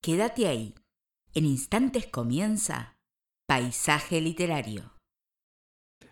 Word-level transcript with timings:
Quédate 0.00 0.46
ahí. 0.46 0.76
En 1.34 1.44
instantes 1.44 2.06
comienza 2.06 2.96
Paisaje 3.48 4.20
Literario. 4.20 4.92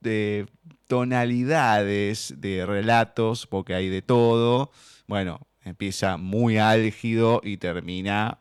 de, 0.00 0.46
tonalidades 0.86 2.32
de 2.38 2.64
relatos, 2.64 3.46
porque 3.46 3.74
hay 3.74 3.90
de 3.90 4.00
todo. 4.00 4.70
Bueno, 5.06 5.46
empieza 5.62 6.16
muy 6.16 6.56
álgido 6.56 7.42
y 7.44 7.58
termina 7.58 8.38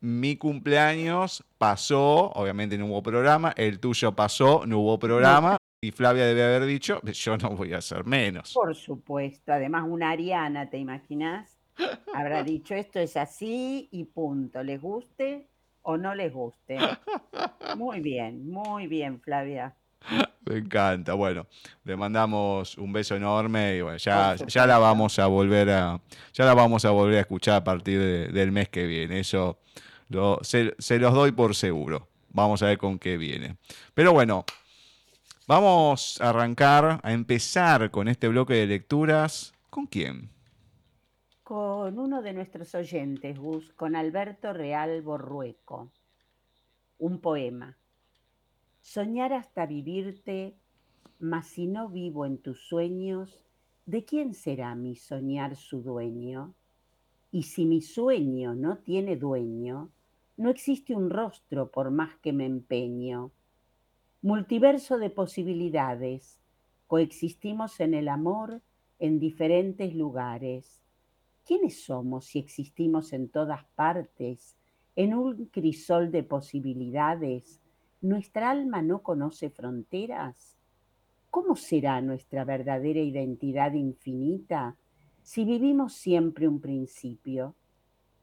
mi 0.02 0.36
cumpleaños 0.36 1.44
pasó, 1.58 2.32
obviamente 2.32 2.78
no 2.78 2.88
hubo 2.88 3.04
programa, 3.04 3.54
el 3.56 3.80
tuyo 3.80 4.16
pasó, 4.16 4.66
no 4.66 4.80
hubo 4.80 5.00
programa, 5.00 5.58
y 5.82 5.92
Flavia 5.92 6.26
debe 6.26 6.44
haber 6.44 6.66
dicho, 6.66 7.02
yo 7.04 7.38
no 7.38 7.52
voy 7.52 7.74
a 7.74 7.78
hacer 7.78 8.06
menos. 8.06 8.54
Por 8.54 8.76
supuesto, 8.76 9.54
además 9.54 9.86
una 9.88 10.12
ariana, 10.12 10.70
¿te 10.70 10.78
imaginas? 10.78 11.58
Habrá 12.14 12.44
dicho, 12.44 12.76
esto 12.76 13.00
es 13.00 13.16
así 13.16 13.88
y 13.92 14.04
punto, 14.06 14.62
les 14.62 14.82
guste 14.82 15.48
o 15.82 15.98
no 15.98 16.16
les 16.16 16.34
guste. 16.34 16.78
Muy 17.78 18.00
bien, 18.00 18.50
muy 18.50 18.88
bien, 18.88 19.22
Flavia. 19.22 19.76
Me 20.46 20.58
encanta. 20.58 21.14
Bueno, 21.14 21.48
le 21.84 21.96
mandamos 21.96 22.78
un 22.78 22.92
beso 22.92 23.16
enorme 23.16 23.76
y 23.78 23.82
bueno, 23.82 23.98
ya, 23.98 24.36
ya 24.36 24.66
la 24.66 24.78
vamos 24.78 25.20
a 25.20 25.28
volver 25.28 25.70
a, 25.70 26.02
ya 26.34 26.46
la 26.46 26.54
vamos 26.54 26.86
a 26.86 26.92
volver 26.92 27.18
a 27.18 27.22
escuchar 27.22 27.56
a 27.56 27.64
partir 27.64 28.32
del 28.32 28.52
mes 28.52 28.70
que 28.70 28.86
viene. 28.88 29.20
Eso 29.20 29.60
lo, 30.10 30.40
se, 30.42 31.00
los 31.00 31.14
doy 31.14 31.32
por 31.32 31.56
seguro. 31.56 32.08
Vamos 32.30 32.62
a 32.62 32.68
ver 32.68 32.78
con 32.78 33.00
qué 33.00 33.18
viene. 33.18 33.58
Pero 33.94 34.14
bueno, 34.14 34.46
vamos 35.48 36.20
a 36.22 36.30
arrancar, 36.30 37.00
a 37.04 37.12
empezar 37.12 37.92
con 37.92 38.08
este 38.08 38.28
bloque 38.28 38.56
de 38.56 38.68
lecturas. 38.68 39.54
¿Con 39.70 39.86
quién? 39.86 40.30
Con 41.44 41.98
uno 41.98 42.22
de 42.22 42.34
nuestros 42.34 42.74
oyentes, 42.76 43.38
Gus, 43.38 43.72
con 43.74 43.96
Alberto 43.96 44.54
Real 44.54 45.02
Borrueco. 45.02 45.92
Un 47.00 47.20
poema. 47.20 47.78
Soñar 48.96 49.34
hasta 49.34 49.68
vivirte, 49.68 50.56
mas 51.20 51.46
si 51.46 51.68
no 51.68 51.90
vivo 51.90 52.26
en 52.26 52.40
tus 52.40 52.68
sueños, 52.68 53.46
¿de 53.86 54.04
quién 54.04 54.34
será 54.34 54.74
mi 54.74 54.96
soñar 54.96 55.56
su 55.58 55.84
dueño? 55.84 56.56
Y 57.32 57.44
si 57.44 57.68
mi 57.68 57.82
sueño 57.82 58.56
no 58.56 58.80
tiene 58.80 59.16
dueño, 59.16 59.92
no 60.38 60.50
existe 60.50 60.96
un 60.96 61.12
rostro 61.12 61.70
por 61.70 61.92
más 61.92 62.16
que 62.16 62.34
me 62.34 62.48
empeño. 62.48 63.30
Multiverso 64.24 64.98
de 64.98 65.12
posibilidades, 65.12 66.40
coexistimos 66.88 67.80
en 67.82 67.94
el 67.94 68.08
amor 68.08 68.60
en 68.98 69.20
diferentes 69.20 69.94
lugares. 69.94 70.82
¿Quiénes 71.46 71.84
somos 71.84 72.26
si 72.26 72.40
existimos 72.40 73.14
en 73.14 73.30
todas 73.30 73.66
partes, 73.76 74.56
en 74.96 75.14
un 75.14 75.46
crisol 75.46 76.10
de 76.10 76.24
posibilidades? 76.24 77.62
¿Nuestra 78.02 78.50
alma 78.50 78.82
no 78.82 79.04
conoce 79.04 79.50
fronteras? 79.50 80.56
¿Cómo 81.30 81.58
será 81.58 82.00
nuestra 82.00 82.46
verdadera 82.46 83.02
identidad 83.02 83.74
infinita 83.74 84.78
si 85.22 85.44
vivimos 85.44 85.96
siempre 85.96 86.48
un 86.48 86.62
principio? 86.62 87.56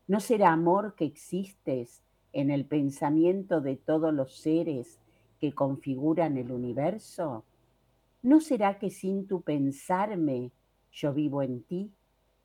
¿No 0.08 0.20
será 0.20 0.52
amor 0.52 0.94
que 0.94 1.05
existes 1.05 2.00
en 2.32 2.50
el 2.50 2.64
pensamiento 2.64 3.61
de 3.61 3.76
todos 3.76 4.14
los 4.14 4.38
seres 4.38 4.99
que 5.38 5.52
configuran 5.52 6.38
el 6.38 6.52
universo? 6.52 7.44
¿No 8.23 8.40
será 8.40 8.78
que 8.78 8.88
sin 8.88 9.26
tu 9.26 9.43
pensarme 9.43 10.52
yo 10.90 11.12
vivo 11.12 11.43
en 11.43 11.62
ti, 11.62 11.93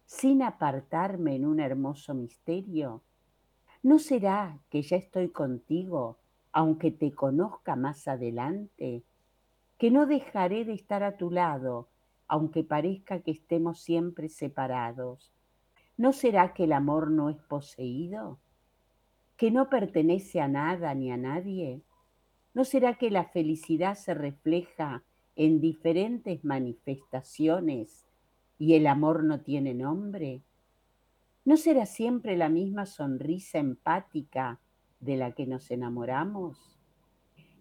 sin 0.05 0.41
apartarme 0.41 1.35
en 1.35 1.45
un 1.45 1.61
hermoso 1.61 2.13
misterio? 2.13 3.03
¿No 3.83 3.99
será 3.99 4.59
que 4.69 4.81
ya 4.81 4.97
estoy 4.97 5.29
contigo 5.29 6.17
aunque 6.53 6.91
te 6.91 7.11
conozca 7.11 7.75
más 7.75 8.07
adelante, 8.07 9.03
que 9.77 9.91
no 9.91 10.05
dejaré 10.05 10.63
de 10.63 10.73
estar 10.73 11.03
a 11.03 11.17
tu 11.17 11.31
lado, 11.31 11.89
aunque 12.27 12.63
parezca 12.63 13.19
que 13.19 13.31
estemos 13.31 13.81
siempre 13.81 14.29
separados? 14.29 15.33
¿No 15.97 16.13
será 16.13 16.53
que 16.53 16.63
el 16.63 16.71
amor 16.71 17.11
no 17.11 17.29
es 17.29 17.37
poseído? 17.37 18.39
¿Que 19.35 19.51
no 19.51 19.69
pertenece 19.69 20.39
a 20.39 20.47
nada 20.47 20.95
ni 20.95 21.11
a 21.11 21.17
nadie? 21.17 21.81
¿No 22.53 22.63
será 22.63 22.93
que 22.95 23.11
la 23.11 23.25
felicidad 23.25 23.95
se 23.95 24.13
refleja 24.13 25.03
en 25.35 25.59
diferentes 25.59 26.45
manifestaciones 26.45 28.07
y 28.57 28.75
el 28.75 28.87
amor 28.87 29.25
no 29.25 29.41
tiene 29.41 29.73
nombre? 29.73 30.41
¿No 31.43 31.57
será 31.57 31.85
siempre 31.85 32.37
la 32.37 32.47
misma 32.47 32.85
sonrisa 32.85 33.57
empática 33.57 34.60
de 35.01 35.17
la 35.17 35.33
que 35.33 35.45
nos 35.45 35.69
enamoramos? 35.71 36.79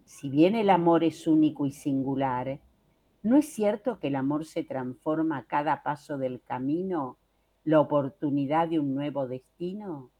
Si 0.05 0.29
bien 0.29 0.55
el 0.55 0.69
amor 0.69 1.03
es 1.03 1.27
único 1.27 1.65
y 1.65 1.71
singular, 1.71 2.59
¿no 3.23 3.37
es 3.37 3.53
cierto 3.53 3.99
que 3.99 4.07
el 4.07 4.15
amor 4.15 4.45
se 4.45 4.63
transforma 4.63 5.37
a 5.37 5.45
cada 5.45 5.83
paso 5.83 6.17
del 6.17 6.41
camino, 6.41 7.17
la 7.63 7.79
oportunidad 7.79 8.69
de 8.69 8.79
un 8.79 8.93
nuevo 8.93 9.27
destino? 9.27 10.11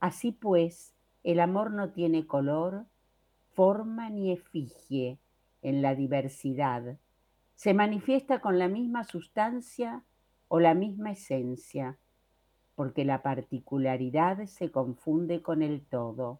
Así 0.00 0.32
pues, 0.32 0.94
el 1.22 1.40
amor 1.40 1.72
no 1.72 1.90
tiene 1.90 2.26
color, 2.26 2.86
forma 3.54 4.10
ni 4.10 4.32
efigie 4.32 5.18
en 5.62 5.82
la 5.82 5.94
diversidad. 5.94 6.98
Se 7.54 7.74
manifiesta 7.74 8.40
con 8.40 8.58
la 8.58 8.68
misma 8.68 9.04
sustancia 9.04 10.04
o 10.48 10.60
la 10.60 10.74
misma 10.74 11.12
esencia 11.12 11.98
porque 12.78 13.04
la 13.04 13.22
particularidad 13.22 14.46
se 14.46 14.70
confunde 14.70 15.42
con 15.42 15.62
el 15.62 15.80
todo, 15.80 16.38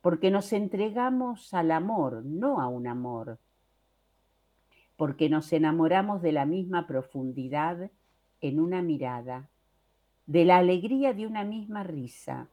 porque 0.00 0.30
nos 0.30 0.52
entregamos 0.52 1.52
al 1.52 1.72
amor, 1.72 2.24
no 2.24 2.60
a 2.60 2.68
un 2.68 2.86
amor, 2.86 3.40
porque 4.96 5.28
nos 5.28 5.52
enamoramos 5.52 6.22
de 6.22 6.30
la 6.30 6.46
misma 6.46 6.86
profundidad 6.86 7.90
en 8.40 8.60
una 8.60 8.82
mirada, 8.82 9.48
de 10.26 10.44
la 10.44 10.58
alegría 10.58 11.12
de 11.12 11.26
una 11.26 11.42
misma 11.42 11.82
risa, 11.82 12.46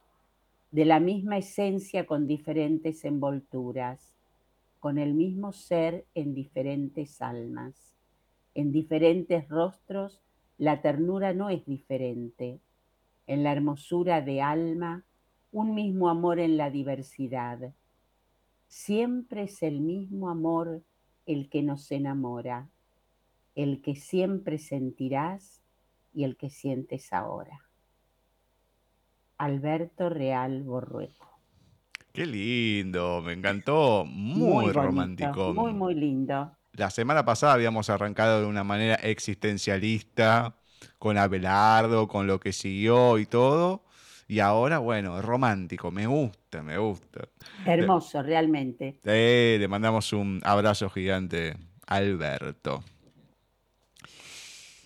de 0.72 0.86
la 0.86 1.00
misma 1.00 1.38
esencia 1.38 2.08
con 2.08 2.26
diferentes 2.26 3.06
envolturas, 3.06 4.18
con 4.80 4.98
el 4.98 5.14
mismo 5.14 5.52
ser 5.52 6.08
en 6.16 6.34
diferentes 6.34 7.22
almas. 7.22 7.96
En 8.56 8.72
diferentes 8.72 9.48
rostros 9.48 10.24
la 10.58 10.82
ternura 10.82 11.36
no 11.36 11.52
es 11.52 11.64
diferente, 11.68 12.62
en 13.28 13.44
la 13.44 13.52
hermosura 13.52 14.22
de 14.22 14.42
alma, 14.42 15.04
un 15.52 15.74
mismo 15.74 16.10
amor 16.10 16.40
en 16.40 16.58
la 16.58 16.70
diversidad. 16.70 17.74
Siempre 18.68 19.44
es 19.44 19.64
el 19.64 19.80
mismo 19.80 20.30
amor 20.30 20.84
el 21.26 21.50
que 21.50 21.64
nos 21.64 21.92
enamora, 21.92 22.70
el 23.56 23.82
que 23.82 23.96
siempre 23.96 24.58
sentirás 24.58 25.62
y 26.14 26.24
el 26.24 26.38
que 26.38 26.50
sientes 26.50 27.14
ahora. 27.14 27.62
Alberto 29.38 30.10
Real 30.10 30.64
Borrueco. 30.64 31.40
Qué 32.14 32.26
lindo, 32.26 33.22
me 33.22 33.34
encantó, 33.34 34.06
muy, 34.06 34.72
romántico. 34.72 35.54
Muy, 35.54 35.74
muy 35.74 35.94
lindo. 35.94 36.56
La 36.72 36.90
semana 36.90 37.26
pasada 37.26 37.54
habíamos 37.54 37.90
arrancado 37.90 38.42
de 38.42 38.48
una 38.48 38.64
manera 38.64 38.96
existencialista, 38.96 40.56
con 41.00 41.18
Abelardo, 41.18 42.08
con 42.08 42.28
lo 42.28 42.40
que 42.40 42.54
siguió 42.54 43.18
y 43.18 43.26
todo. 43.26 43.84
Y 44.28 44.40
ahora, 44.40 44.80
bueno, 44.80 45.22
romántico, 45.22 45.92
me 45.92 46.08
gusta, 46.08 46.64
me 46.64 46.78
gusta. 46.78 47.28
Hermoso, 47.66 48.24
realmente. 48.24 49.00
le 49.04 49.68
mandamos 49.68 50.14
un 50.14 50.42
abrazo 50.44 50.90
gigante 50.90 51.56
a 51.86 51.96
Alberto. 51.98 52.84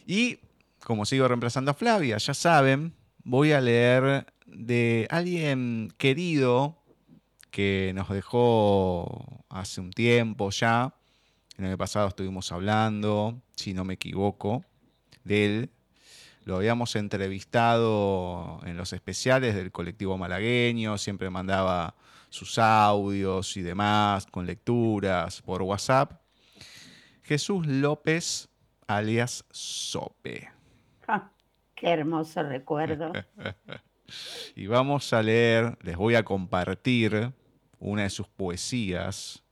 Y 0.06 0.40
como 0.84 1.06
sigo 1.06 1.28
reemplazando 1.28 1.72
a 1.72 1.76
Flavia, 1.76 2.18
ya 2.18 2.34
saben, 2.34 2.94
voy 3.24 3.52
a 3.52 3.62
leer 3.62 4.26
de 4.48 5.08
alguien 5.10 5.94
querido 5.98 6.76
que 7.52 7.92
nos 7.96 8.10
dejó 8.10 9.46
hace 9.50 9.82
un 9.82 9.92
tiempo 9.92 10.50
ya. 10.50 10.94
En 11.58 11.66
el 11.66 11.78
pasado 11.78 12.08
estuvimos 12.08 12.52
hablando, 12.52 13.40
si 13.56 13.74
no 13.74 13.84
me 13.86 13.96
equivoco, 13.96 14.64
de 15.24 15.46
él. 15.46 15.70
Lo 16.46 16.56
habíamos 16.58 16.96
entrevistado 16.96 18.60
en 18.66 18.78
los 18.78 18.94
especiales 18.94 19.56
del 19.56 19.72
colectivo 19.72 20.18
malagueño, 20.18 20.98
siempre 20.98 21.30
mandaba 21.30 21.96
sus 22.30 22.58
audios 22.58 23.58
y 23.58 23.62
demás 23.62 24.26
con 24.26 24.46
lecturas 24.46 25.42
por 25.42 25.62
WhatsApp. 25.62 26.22
Jesús 27.24 27.68
López, 27.68 28.50
alias 28.88 29.46
Sope. 29.52 30.50
qué 31.76 31.90
hermoso 31.90 32.42
recuerdo. 32.44 33.12
y 34.56 34.68
vamos 34.68 35.14
a 35.14 35.22
leer, 35.22 35.78
les 35.82 35.98
voy 35.98 36.16
a 36.16 36.24
compartir 36.24 37.32
una 37.80 38.04
de 38.04 38.10
sus 38.10 38.28
poesías, 38.28 39.44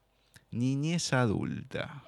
Niñez 0.51 1.13
Adulta. 1.13 2.03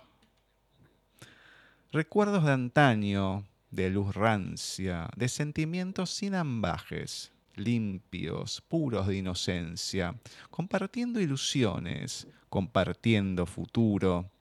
Recuerdos 1.92 2.46
de 2.46 2.52
antaño 2.52 3.49
de 3.72 3.90
luz 3.90 4.16
rancia, 4.16 5.10
de 5.16 5.28
sentimientos 5.28 6.10
sin 6.10 6.36
ambajes, 6.36 7.32
limpios, 7.56 8.62
puros 8.68 9.08
de 9.08 9.18
inocencia, 9.18 10.16
compartiendo 10.50 11.20
ilusiones, 11.20 12.28
compartiendo 12.50 13.46
futuro. 13.46 14.32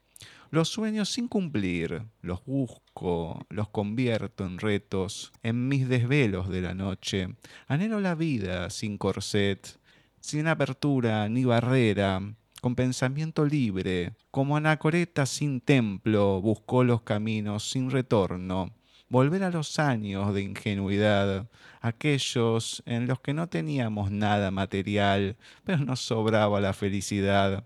Los 0.51 0.71
sueños 0.71 1.11
sin 1.11 1.29
cumplir, 1.29 2.05
los 2.23 2.43
busco, 2.47 3.47
los 3.51 3.69
convierto 3.69 4.47
en 4.47 4.59
retos, 4.59 5.33
en 5.43 5.69
mis 5.69 5.89
desvelos 5.89 6.49
de 6.49 6.63
la 6.63 6.75
noche. 6.75 7.29
Anhelo 7.67 8.01
la 8.01 8.15
vida 8.15 8.71
sin 8.71 8.97
corset, 8.97 9.79
sin 10.21 10.47
apertura 10.47 11.29
ni 11.29 11.45
barrera, 11.45 12.23
con 12.63 12.75
pensamiento 12.75 13.45
libre, 13.45 14.15
como 14.31 14.57
anacoreta 14.57 15.27
sin 15.27 15.61
templo, 15.61 16.41
buscó 16.41 16.83
los 16.83 17.03
caminos 17.03 17.71
sin 17.71 17.91
retorno 17.91 18.73
volver 19.09 19.43
a 19.43 19.51
los 19.51 19.79
años 19.79 20.35
de 20.35 20.43
ingenuidad, 20.43 21.47
aquellos 21.81 22.83
en 22.87 23.07
los 23.07 23.21
que 23.21 23.35
no 23.35 23.49
teníamos 23.49 24.11
nada 24.11 24.51
material, 24.51 25.37
pero 25.65 25.79
nos 25.79 26.01
sobraba 26.01 26.61
la 26.61 26.73
felicidad. 26.73 27.65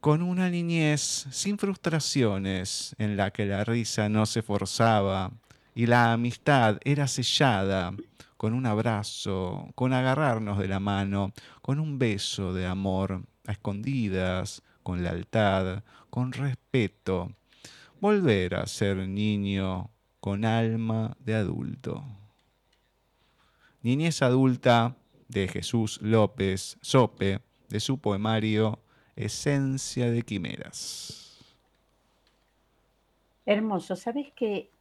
Con 0.00 0.22
una 0.22 0.50
niñez 0.50 1.26
sin 1.30 1.58
frustraciones, 1.58 2.96
en 2.98 3.16
la 3.16 3.30
que 3.30 3.46
la 3.46 3.64
risa 3.64 4.08
no 4.08 4.26
se 4.26 4.42
forzaba 4.42 5.30
y 5.74 5.86
la 5.86 6.12
amistad 6.12 6.78
era 6.84 7.06
sellada, 7.06 7.94
con 8.36 8.54
un 8.54 8.66
abrazo, 8.66 9.68
con 9.76 9.92
agarrarnos 9.92 10.58
de 10.58 10.66
la 10.66 10.80
mano, 10.80 11.32
con 11.60 11.78
un 11.78 12.00
beso 12.00 12.52
de 12.52 12.66
amor, 12.66 13.22
a 13.46 13.52
escondidas, 13.52 14.62
con 14.82 15.04
lealtad, 15.04 15.84
con 16.10 16.32
respeto. 16.32 17.30
Volver 18.02 18.56
a 18.56 18.66
ser 18.66 18.96
niño 18.96 19.88
con 20.18 20.44
alma 20.44 21.16
de 21.20 21.36
adulto. 21.36 22.02
Niñez 23.80 24.22
adulta 24.22 24.96
de 25.28 25.46
Jesús 25.46 26.02
López 26.02 26.78
Sope, 26.80 27.38
de 27.68 27.78
su 27.78 27.98
poemario 27.98 28.80
Esencia 29.14 30.10
de 30.10 30.22
Quimeras. 30.22 31.54
Hermoso, 33.46 33.94
¿sabes 33.94 34.32
que 34.34 34.72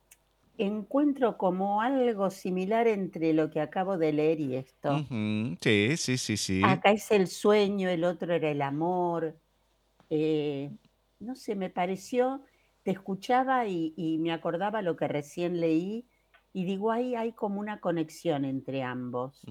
encuentro 0.57 1.37
como 1.37 1.83
algo 1.83 2.31
similar 2.31 2.87
entre 2.87 3.33
lo 3.33 3.51
que 3.51 3.61
acabo 3.61 3.99
de 3.99 4.13
leer 4.13 4.39
y 4.39 4.55
esto? 4.55 5.05
Sí, 5.61 5.95
sí, 5.95 6.17
sí, 6.17 6.37
sí. 6.37 6.61
Acá 6.65 6.89
es 6.89 7.11
el 7.11 7.27
sueño, 7.27 7.87
el 7.87 8.03
otro 8.03 8.33
era 8.33 8.49
el 8.49 8.63
amor. 8.63 9.37
Eh, 10.09 10.71
no 11.19 11.35
sé, 11.35 11.53
me 11.55 11.69
pareció 11.69 12.41
te 12.83 12.91
escuchaba 12.91 13.67
y, 13.67 14.17
me 14.19 14.31
acordaba 14.31 14.81
lo 14.81 14.95
que 14.95 15.07
recién 15.07 15.59
leí 15.59 16.05
y 16.53 16.65
digo, 16.65 16.91
ahí 16.91 17.15
hay 17.15 17.31
como 17.31 17.59
una 17.59 17.79
conexión 17.79 18.43
entre 18.43 18.83
ambos. 18.83 19.41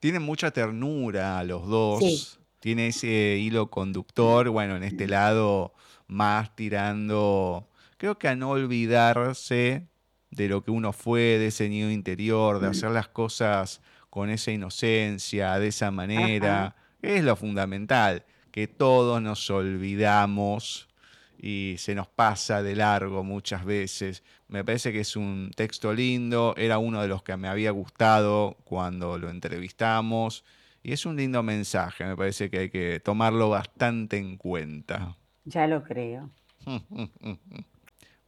Tienen 0.00 0.22
mucha 0.22 0.50
ternura 0.50 1.42
los 1.44 1.66
dos. 1.66 2.38
Tiene 2.60 2.88
ese 2.88 3.36
hilo 3.38 3.70
conductor, 3.70 4.48
bueno, 4.48 4.76
en 4.76 4.84
este 4.84 5.06
lado 5.06 5.74
más 6.06 6.54
tirando, 6.56 7.68
creo 7.98 8.18
que 8.18 8.28
a 8.28 8.36
no 8.36 8.50
olvidarse 8.50 9.88
de 10.30 10.48
lo 10.48 10.64
que 10.64 10.70
uno 10.70 10.92
fue, 10.92 11.20
de 11.38 11.48
ese 11.48 11.68
nido 11.68 11.90
interior, 11.90 12.60
de 12.60 12.68
hacer 12.68 12.90
las 12.90 13.08
cosas 13.08 13.82
con 14.10 14.30
esa 14.30 14.50
inocencia, 14.50 15.58
de 15.58 15.68
esa 15.68 15.90
manera. 15.90 16.76
Es 17.02 17.22
lo 17.22 17.36
fundamental, 17.36 18.24
que 18.50 18.66
todos 18.66 19.20
nos 19.20 19.50
olvidamos 19.50 20.88
y 21.38 21.76
se 21.78 21.94
nos 21.94 22.08
pasa 22.08 22.62
de 22.62 22.76
largo 22.76 23.24
muchas 23.24 23.64
veces. 23.64 24.22
Me 24.48 24.64
parece 24.64 24.92
que 24.92 25.00
es 25.00 25.16
un 25.16 25.50
texto 25.54 25.92
lindo, 25.92 26.54
era 26.56 26.78
uno 26.78 27.02
de 27.02 27.08
los 27.08 27.22
que 27.22 27.36
me 27.36 27.48
había 27.48 27.70
gustado 27.70 28.56
cuando 28.64 29.18
lo 29.18 29.30
entrevistamos 29.30 30.44
y 30.84 30.92
es 30.92 31.06
un 31.06 31.16
lindo 31.16 31.42
mensaje, 31.42 32.04
me 32.04 32.14
parece 32.14 32.50
que 32.50 32.58
hay 32.58 32.70
que 32.70 33.00
tomarlo 33.00 33.48
bastante 33.48 34.18
en 34.18 34.36
cuenta. 34.36 35.16
Ya 35.46 35.66
lo 35.66 35.82
creo. 35.82 36.28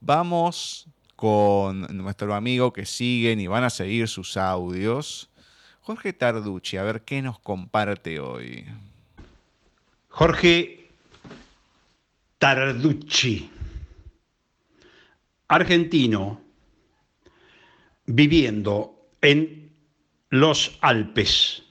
Vamos 0.01 0.89
con 1.17 1.83
nuestro 1.97 2.35
amigo 2.35 2.73
que 2.73 2.87
siguen 2.87 3.41
y 3.41 3.47
van 3.47 3.65
a 3.65 3.71
seguir 3.71 4.09
sus 4.09 4.39
audios. 4.39 5.31
Jorge 5.83 6.15
Tarducci, 6.15 6.79
a 6.79 6.83
ver 6.83 7.03
qué 7.03 7.21
nos 7.21 7.39
comparte 7.39 8.21
hoy. 8.21 8.65
Jorge 10.09 10.86
Tarducci, 12.39 13.51
argentino, 15.49 16.41
viviendo 18.07 19.09
en 19.21 19.73
los 20.31 20.79
Alpes. 20.83 21.63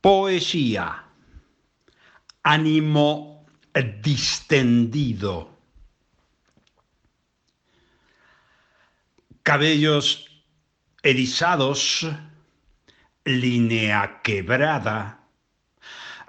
Poesía, 0.00 1.04
ánimo 2.42 3.46
distendido. 4.02 5.50
Cabellos 9.42 10.26
erizados, 11.02 12.06
línea 13.24 14.20
quebrada, 14.22 15.19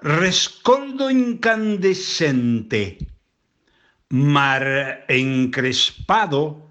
rescoldo 0.02 1.10
incandescente, 1.10 2.98
mar 4.08 5.04
encrespado, 5.08 6.70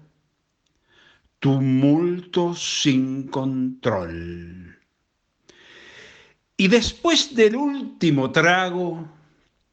tumulto 1.38 2.54
sin 2.54 3.28
control. 3.28 4.78
Y 6.58 6.68
después 6.68 7.34
del 7.34 7.56
último 7.56 8.30
trago, 8.30 9.08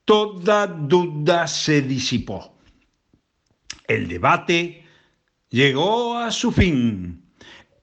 toda 0.06 0.66
duda 0.66 1.46
se 1.46 1.82
disipó. 1.82 2.56
El 3.88 4.08
debate 4.08 4.86
llegó 5.50 6.18
a 6.18 6.32
su 6.32 6.52
fin. 6.52 7.26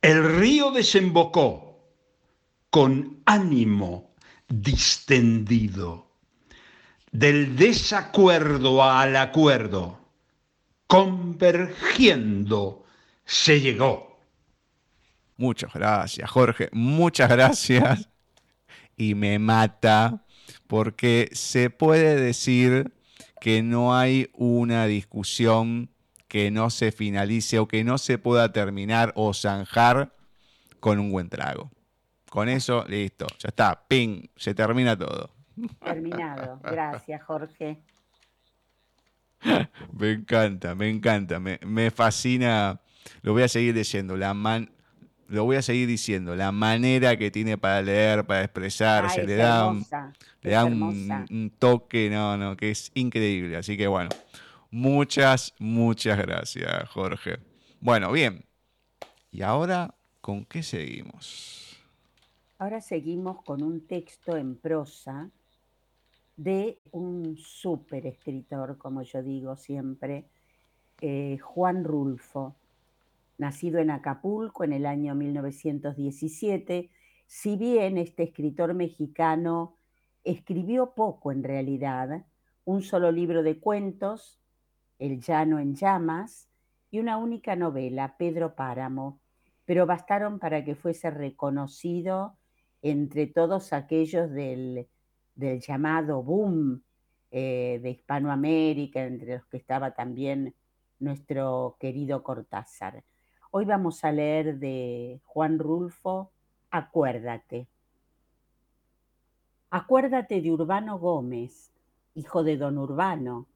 El 0.00 0.38
río 0.38 0.70
desembocó 0.70 1.92
con 2.70 3.20
ánimo 3.26 4.15
distendido. 4.48 6.06
Del 7.12 7.56
desacuerdo 7.56 8.82
al 8.82 9.16
acuerdo, 9.16 10.00
convergiendo, 10.86 12.84
se 13.24 13.60
llegó. 13.60 14.20
Muchas 15.36 15.72
gracias, 15.72 16.30
Jorge. 16.30 16.68
Muchas 16.72 17.28
gracias. 17.30 18.08
Y 18.96 19.14
me 19.14 19.38
mata 19.38 20.24
porque 20.66 21.28
se 21.32 21.70
puede 21.70 22.16
decir 22.16 22.94
que 23.40 23.62
no 23.62 23.94
hay 23.96 24.30
una 24.32 24.86
discusión 24.86 25.90
que 26.28 26.50
no 26.50 26.70
se 26.70 26.92
finalice 26.92 27.58
o 27.58 27.68
que 27.68 27.84
no 27.84 27.98
se 27.98 28.18
pueda 28.18 28.52
terminar 28.52 29.12
o 29.14 29.32
zanjar 29.34 30.14
con 30.80 30.98
un 30.98 31.10
buen 31.10 31.28
trago. 31.28 31.70
Con 32.36 32.50
eso, 32.50 32.84
listo, 32.86 33.26
ya 33.38 33.48
está, 33.48 33.82
ping, 33.88 34.26
se 34.36 34.54
termina 34.54 34.94
todo. 34.94 35.30
Terminado, 35.82 36.60
gracias 36.62 37.22
Jorge. 37.22 37.78
Me 39.98 40.10
encanta, 40.12 40.74
me 40.74 40.90
encanta, 40.90 41.40
me, 41.40 41.58
me 41.64 41.90
fascina, 41.90 42.78
lo 43.22 43.32
voy 43.32 43.42
a 43.42 43.48
seguir 43.48 43.72
diciendo, 43.72 44.18
la 44.18 44.34
man, 44.34 44.70
lo 45.28 45.44
voy 45.44 45.56
a 45.56 45.62
seguir 45.62 45.88
diciendo, 45.88 46.36
la 46.36 46.52
manera 46.52 47.16
que 47.16 47.30
tiene 47.30 47.56
para 47.56 47.80
leer, 47.80 48.26
para 48.26 48.42
expresarse, 48.42 49.24
le 49.24 49.36
da, 49.36 49.72
le 50.42 50.50
da 50.50 50.66
un, 50.66 51.50
toque, 51.58 52.10
no, 52.10 52.36
no, 52.36 52.54
que 52.54 52.70
es 52.70 52.90
increíble. 52.92 53.56
Así 53.56 53.78
que 53.78 53.86
bueno, 53.86 54.10
muchas, 54.70 55.54
muchas 55.58 56.18
gracias, 56.18 56.86
Jorge. 56.90 57.38
Bueno, 57.80 58.12
bien. 58.12 58.44
¿Y 59.30 59.40
ahora 59.40 59.94
con 60.20 60.44
qué 60.44 60.62
seguimos? 60.62 61.65
Ahora 62.58 62.80
seguimos 62.80 63.42
con 63.42 63.62
un 63.62 63.86
texto 63.86 64.34
en 64.34 64.56
prosa 64.56 65.30
de 66.38 66.80
un 66.90 67.36
súper 67.36 68.06
escritor, 68.06 68.78
como 68.78 69.02
yo 69.02 69.22
digo 69.22 69.56
siempre, 69.56 70.30
eh, 71.02 71.36
Juan 71.36 71.84
Rulfo. 71.84 72.56
Nacido 73.36 73.78
en 73.78 73.90
Acapulco 73.90 74.64
en 74.64 74.72
el 74.72 74.86
año 74.86 75.14
1917, 75.14 76.88
si 77.26 77.56
bien 77.58 77.98
este 77.98 78.22
escritor 78.22 78.72
mexicano 78.72 79.74
escribió 80.24 80.94
poco 80.94 81.32
en 81.32 81.44
realidad, 81.44 82.24
un 82.64 82.80
solo 82.80 83.12
libro 83.12 83.42
de 83.42 83.60
cuentos, 83.60 84.40
El 84.98 85.20
llano 85.20 85.58
en 85.58 85.74
llamas, 85.74 86.48
y 86.90 87.00
una 87.00 87.18
única 87.18 87.54
novela, 87.54 88.16
Pedro 88.16 88.54
Páramo, 88.54 89.20
pero 89.66 89.84
bastaron 89.84 90.38
para 90.38 90.64
que 90.64 90.74
fuese 90.74 91.10
reconocido 91.10 92.38
entre 92.90 93.26
todos 93.26 93.72
aquellos 93.72 94.30
del, 94.30 94.86
llamado 95.34 96.22
boom 96.22 96.82
eh, 97.32 97.80
de 97.82 97.90
Hispanoamérica, 97.90 99.02
entre 99.02 99.38
los 99.38 99.46
que 99.46 99.56
estaba 99.56 99.90
también 99.90 100.54
nuestro 101.00 101.76
querido 101.80 102.22
Cortázar. 102.22 103.02
Hoy 103.50 103.64
vamos 103.64 104.04
a 104.04 104.12
leer 104.12 104.60
de 104.60 105.20
Juan 105.24 105.58
Rulfo, 105.58 106.30
Acuérdate. 106.70 107.66
Acuérdate 109.70 110.40
de 110.40 110.52
Urbano 110.52 111.00
Gómez, 111.00 111.72
hijo 112.14 112.44
de 112.44 112.56
don 112.56 112.78
Urbano, 112.78 113.46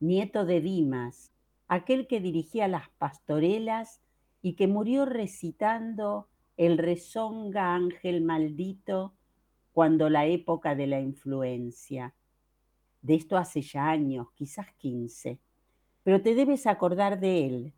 nieto 0.00 0.44
de 0.44 0.60
Dimas, 0.60 1.30
aquel 1.68 2.08
que 2.08 2.20
dirigía 2.20 2.66
las 2.66 2.88
pastorelas 2.98 4.00
y 4.42 4.54
que 4.54 4.66
murió 4.66 5.04
recitando 5.04 6.26
el 6.60 6.76
rezonga 6.76 7.74
ángel 7.74 8.20
maldito 8.22 9.14
cuando 9.72 10.08
la 10.10 10.26
época 10.26 10.74
de 10.74 10.86
la 10.86 11.00
influencia. 11.00 12.14
De 13.00 13.14
esto 13.14 13.36
hace 13.36 13.62
ya 13.62 13.88
años, 13.88 14.28
quizás 14.34 14.66
quince, 14.76 15.38
pero 16.02 16.20
te 16.20 16.34
debes 16.34 16.66
acordar 16.66 17.18
de 17.18 17.46
él, 17.46 17.74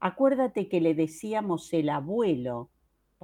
Acuérdate 0.00 0.68
que 0.68 0.80
le 0.80 0.94
decíamos 0.94 1.72
el 1.72 1.88
abuelo 1.88 2.70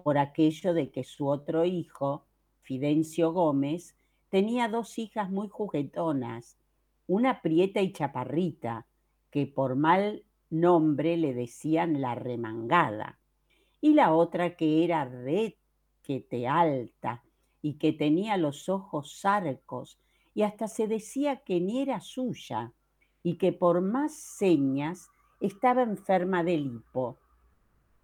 por 0.03 0.19
aquello 0.19 0.75
de 0.75 0.91
que 0.91 1.05
su 1.05 1.29
otro 1.29 1.65
hijo, 1.65 2.27
Fidencio 2.63 3.33
Gómez, 3.33 3.95
tenía 4.29 4.67
dos 4.67 4.99
hijas 4.99 5.31
muy 5.31 5.47
juguetonas, 5.49 6.59
una 7.07 7.43
prieta 7.43 7.81
y 7.81 7.93
chaparrita, 7.93 8.87
que 9.31 9.47
por 9.47 9.77
mal 9.77 10.25
nombre 10.51 11.17
le 11.17 11.33
decían 11.33 12.01
la 12.01 12.17
remangada, 12.17 13.21
y 13.85 13.93
la 13.93 14.15
otra 14.15 14.57
que 14.57 14.83
era 14.83 15.05
requete 15.05 16.49
alta 16.49 17.23
y 17.61 17.75
que 17.75 17.93
tenía 17.93 18.39
los 18.39 18.71
ojos 18.71 19.21
zarcos 19.21 20.01
y 20.33 20.41
hasta 20.41 20.69
se 20.69 20.89
decía 20.89 21.45
que 21.45 21.61
ni 21.61 21.83
era 21.83 22.01
suya 22.01 22.73
y 23.23 23.37
que 23.37 23.53
por 23.53 23.83
más 23.83 24.15
señas 24.15 25.11
estaba 25.39 25.83
enferma 25.83 26.43
de 26.43 26.57
lipo. 26.57 27.19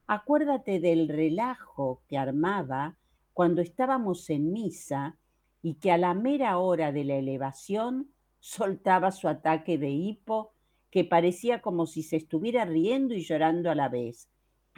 Acuérdate 0.07 0.81
del 0.81 1.09
relajo 1.09 2.03
que 2.09 2.19
armaba 2.19 2.99
cuando 3.33 3.63
estábamos 3.63 4.29
en 4.29 4.53
misa 4.53 5.17
y 5.63 5.77
que 5.77 5.93
a 5.93 5.97
la 5.97 6.13
mera 6.13 6.59
hora 6.59 6.93
de 6.93 7.05
la 7.05 7.15
elevación 7.15 8.13
soltaba 8.39 9.13
su 9.13 9.29
ataque 9.29 9.79
de 9.79 9.89
hipo 9.89 10.53
que 10.91 11.05
parecía 11.05 11.63
como 11.63 11.87
si 11.87 12.03
se 12.03 12.17
estuviera 12.17 12.67
riendo 12.67 13.15
y 13.15 13.23
llorando 13.23 13.71
a 13.71 13.75
la 13.75 13.89
vez, 13.89 14.30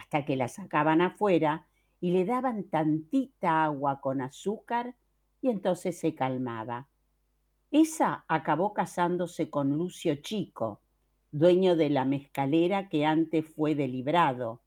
hasta 0.02 0.24
que 0.24 0.34
la 0.34 0.48
sacaban 0.48 1.00
afuera 1.00 1.64
y 2.00 2.10
le 2.10 2.24
daban 2.24 2.64
tantita 2.64 3.62
agua 3.62 4.00
con 4.00 4.20
azúcar 4.20 4.96
y 5.40 5.48
entonces 5.48 5.96
se 5.96 6.16
calmaba. 6.16 6.88
Esa 7.70 8.24
acabó 8.26 8.74
casándose 8.74 9.48
con 9.48 9.70
Lucio 9.78 10.16
Chico, 10.16 10.80
dueño 11.30 11.76
de 11.76 11.88
la 11.88 12.04
mezcalera 12.04 12.88
que 12.88 13.06
antes 13.06 13.46
fue 13.46 13.76
de 13.76 13.86
Librado, 13.86 14.60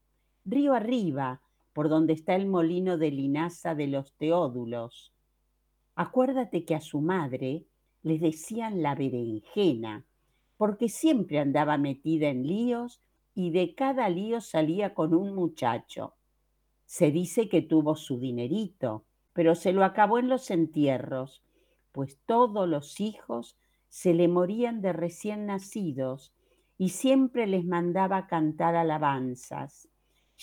río 0.46 0.74
arriba, 0.74 1.42
por 1.74 1.90
donde 1.90 2.14
está 2.14 2.36
el 2.36 2.48
molino 2.48 2.98
de 2.98 3.12
linaza 3.12 3.76
de 3.76 3.88
los 3.88 4.14
Teódulos. 4.14 5.14
Acuérdate 5.96 6.64
que 6.64 6.76
a 6.76 6.82
su 6.82 7.02
madre 7.02 7.66
le 8.04 8.20
decían 8.20 8.82
la 8.82 8.96
berenjena, 8.96 10.06
porque 10.56 10.88
siempre 10.88 11.40
andaba 11.40 11.78
metida 11.78 12.30
en 12.30 12.48
líos 12.48 13.02
y 13.36 13.52
de 13.52 13.76
cada 13.76 14.10
lío 14.10 14.42
salía 14.42 14.94
con 14.94 15.14
un 15.14 15.36
muchacho. 15.36 16.16
Se 16.86 17.12
dice 17.12 17.50
que 17.50 17.62
tuvo 17.62 17.96
su 17.96 18.18
dinerito, 18.18 19.06
pero 19.34 19.54
se 19.54 19.74
lo 19.74 19.84
acabó 19.84 20.18
en 20.18 20.30
los 20.30 20.50
entierros, 20.50 21.44
pues 21.92 22.18
todos 22.26 22.68
los 22.68 23.00
hijos 23.02 23.58
se 23.90 24.14
le 24.14 24.28
morían 24.30 24.82
de 24.82 24.94
recién 24.94 25.46
nacidos 25.46 26.34
y 26.78 26.90
siempre 26.90 27.46
les 27.46 27.66
mandaba 27.66 28.28
cantar 28.28 28.76
alabanzas, 28.76 29.90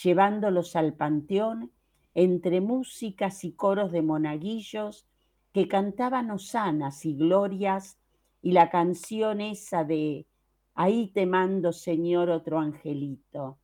llevándolos 0.02 0.76
al 0.76 0.94
panteón 0.94 1.72
entre 2.14 2.60
músicas 2.60 3.44
y 3.44 3.52
coros 3.52 3.90
de 3.92 4.02
monaguillos 4.02 5.06
que 5.52 5.68
cantaban 5.68 6.30
osanas 6.30 7.04
y 7.06 7.16
glorias 7.16 7.98
y 8.42 8.52
la 8.52 8.70
canción 8.70 9.40
esa 9.40 9.84
de 9.84 10.26
Ahí 10.74 11.08
te 11.08 11.26
mando, 11.26 11.72
Señor, 11.72 12.30
otro 12.30 12.58
angelito. 12.58 13.58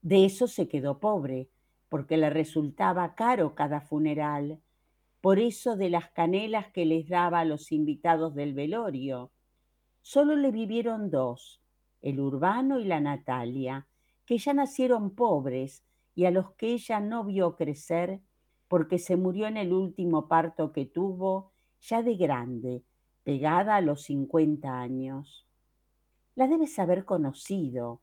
De 0.00 0.24
eso 0.24 0.46
se 0.46 0.68
quedó 0.68 0.98
pobre, 0.98 1.48
porque 1.88 2.16
le 2.16 2.30
resultaba 2.30 3.14
caro 3.14 3.54
cada 3.54 3.80
funeral. 3.80 4.60
Por 5.20 5.38
eso 5.38 5.76
de 5.76 5.90
las 5.90 6.10
canelas 6.10 6.68
que 6.72 6.84
les 6.84 7.08
daba 7.08 7.40
a 7.40 7.44
los 7.44 7.70
invitados 7.70 8.34
del 8.34 8.54
velorio. 8.54 9.30
Solo 10.00 10.34
le 10.36 10.50
vivieron 10.50 11.10
dos, 11.10 11.60
el 12.00 12.18
Urbano 12.18 12.80
y 12.80 12.84
la 12.84 13.00
Natalia, 13.00 13.86
que 14.26 14.38
ya 14.38 14.54
nacieron 14.54 15.14
pobres 15.14 15.84
y 16.14 16.24
a 16.24 16.30
los 16.30 16.52
que 16.52 16.72
ella 16.72 17.00
no 17.00 17.24
vio 17.24 17.56
crecer 17.56 18.20
porque 18.68 18.98
se 18.98 19.16
murió 19.16 19.46
en 19.46 19.56
el 19.56 19.72
último 19.72 20.28
parto 20.28 20.72
que 20.72 20.86
tuvo, 20.86 21.52
ya 21.80 22.02
de 22.02 22.16
grande, 22.16 22.82
pegada 23.24 23.76
a 23.76 23.80
los 23.80 24.02
50 24.02 24.80
años. 24.80 25.46
La 26.34 26.46
debes 26.46 26.78
haber 26.78 27.04
conocido, 27.04 28.00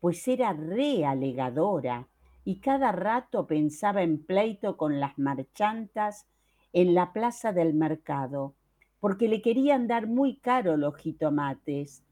pues 0.00 0.26
era 0.28 0.52
realegadora 0.52 2.08
y 2.44 2.60
cada 2.60 2.92
rato 2.92 3.46
pensaba 3.46 4.02
en 4.02 4.22
pleito 4.24 4.76
con 4.76 5.00
las 5.00 5.18
marchantas 5.18 6.26
en 6.72 6.94
la 6.94 7.12
plaza 7.12 7.52
del 7.52 7.72
mercado, 7.72 8.54
porque 9.00 9.28
le 9.28 9.40
querían 9.40 9.86
dar 9.86 10.06
muy 10.06 10.36
caro 10.36 10.76
los 10.76 10.96
jitomates. 10.96 12.02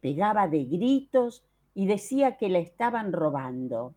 Pegaba 0.00 0.48
de 0.48 0.64
gritos 0.64 1.44
y 1.74 1.86
decía 1.86 2.36
que 2.36 2.48
la 2.48 2.58
estaban 2.58 3.12
robando. 3.12 3.94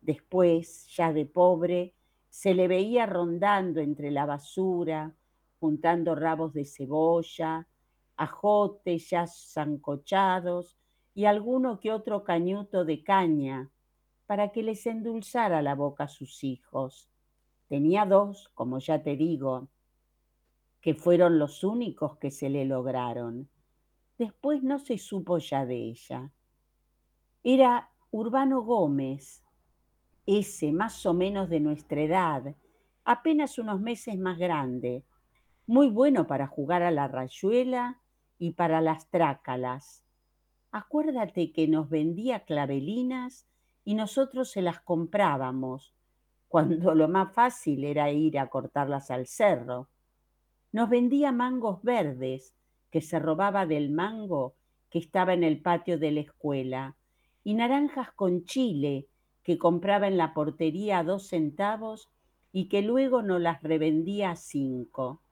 Después, 0.00 0.86
ya 0.94 1.12
de 1.12 1.26
pobre, 1.26 1.94
se 2.30 2.54
le 2.54 2.68
veía 2.68 3.06
rondando 3.06 3.80
entre 3.80 4.10
la 4.10 4.26
basura, 4.26 5.12
juntando 5.60 6.14
rabos 6.14 6.52
de 6.52 6.64
cebolla, 6.64 7.66
ajotes 8.16 9.10
ya 9.10 9.26
zancochados 9.26 10.76
y 11.14 11.24
alguno 11.24 11.80
que 11.80 11.92
otro 11.92 12.24
cañuto 12.24 12.84
de 12.84 13.02
caña 13.02 13.70
para 14.26 14.50
que 14.50 14.62
les 14.62 14.86
endulzara 14.86 15.62
la 15.62 15.74
boca 15.74 16.04
a 16.04 16.08
sus 16.08 16.42
hijos. 16.44 17.08
Tenía 17.68 18.04
dos, 18.04 18.50
como 18.54 18.78
ya 18.78 19.02
te 19.02 19.16
digo, 19.16 19.68
que 20.80 20.94
fueron 20.94 21.38
los 21.38 21.64
únicos 21.64 22.16
que 22.18 22.30
se 22.30 22.48
le 22.48 22.64
lograron. 22.64 23.48
Después 24.18 24.62
no 24.62 24.78
se 24.78 24.98
supo 24.98 25.38
ya 25.38 25.66
de 25.66 25.76
ella. 25.76 26.30
Era 27.42 27.90
Urbano 28.10 28.62
Gómez, 28.62 29.42
ese 30.26 30.72
más 30.72 31.04
o 31.06 31.14
menos 31.14 31.48
de 31.48 31.60
nuestra 31.60 32.00
edad, 32.00 32.54
apenas 33.04 33.58
unos 33.58 33.80
meses 33.80 34.18
más 34.18 34.38
grande, 34.38 35.04
muy 35.66 35.88
bueno 35.88 36.28
para 36.28 36.46
jugar 36.46 36.82
a 36.82 36.92
la 36.92 37.08
rayuela 37.08 38.00
y 38.38 38.52
para 38.52 38.80
las 38.80 39.08
trácalas. 39.10 40.04
Acuérdate 40.70 41.52
que 41.52 41.66
nos 41.66 41.88
vendía 41.88 42.44
clavelinas 42.44 43.46
y 43.84 43.94
nosotros 43.94 44.50
se 44.50 44.62
las 44.62 44.80
comprábamos, 44.80 45.92
cuando 46.48 46.94
lo 46.94 47.08
más 47.08 47.32
fácil 47.32 47.84
era 47.84 48.10
ir 48.12 48.38
a 48.38 48.48
cortarlas 48.48 49.10
al 49.10 49.26
cerro. 49.26 49.88
Nos 50.70 50.88
vendía 50.88 51.32
mangos 51.32 51.82
verdes, 51.82 52.54
que 52.90 53.00
se 53.00 53.18
robaba 53.18 53.66
del 53.66 53.90
mango 53.90 54.54
que 54.88 55.00
estaba 55.00 55.34
en 55.34 55.42
el 55.42 55.60
patio 55.60 55.98
de 55.98 56.12
la 56.12 56.20
escuela, 56.20 56.96
y 57.42 57.54
naranjas 57.54 58.12
con 58.12 58.44
chile, 58.44 59.08
que 59.42 59.58
compraba 59.58 60.06
en 60.06 60.16
la 60.16 60.32
portería 60.32 60.98
a 60.98 61.04
dos 61.04 61.26
centavos 61.28 62.08
y 62.52 62.68
que 62.68 62.82
luego 62.82 63.22
nos 63.22 63.40
las 63.40 63.62
revendía 63.62 64.30
a 64.30 64.36
cinco 64.36 65.22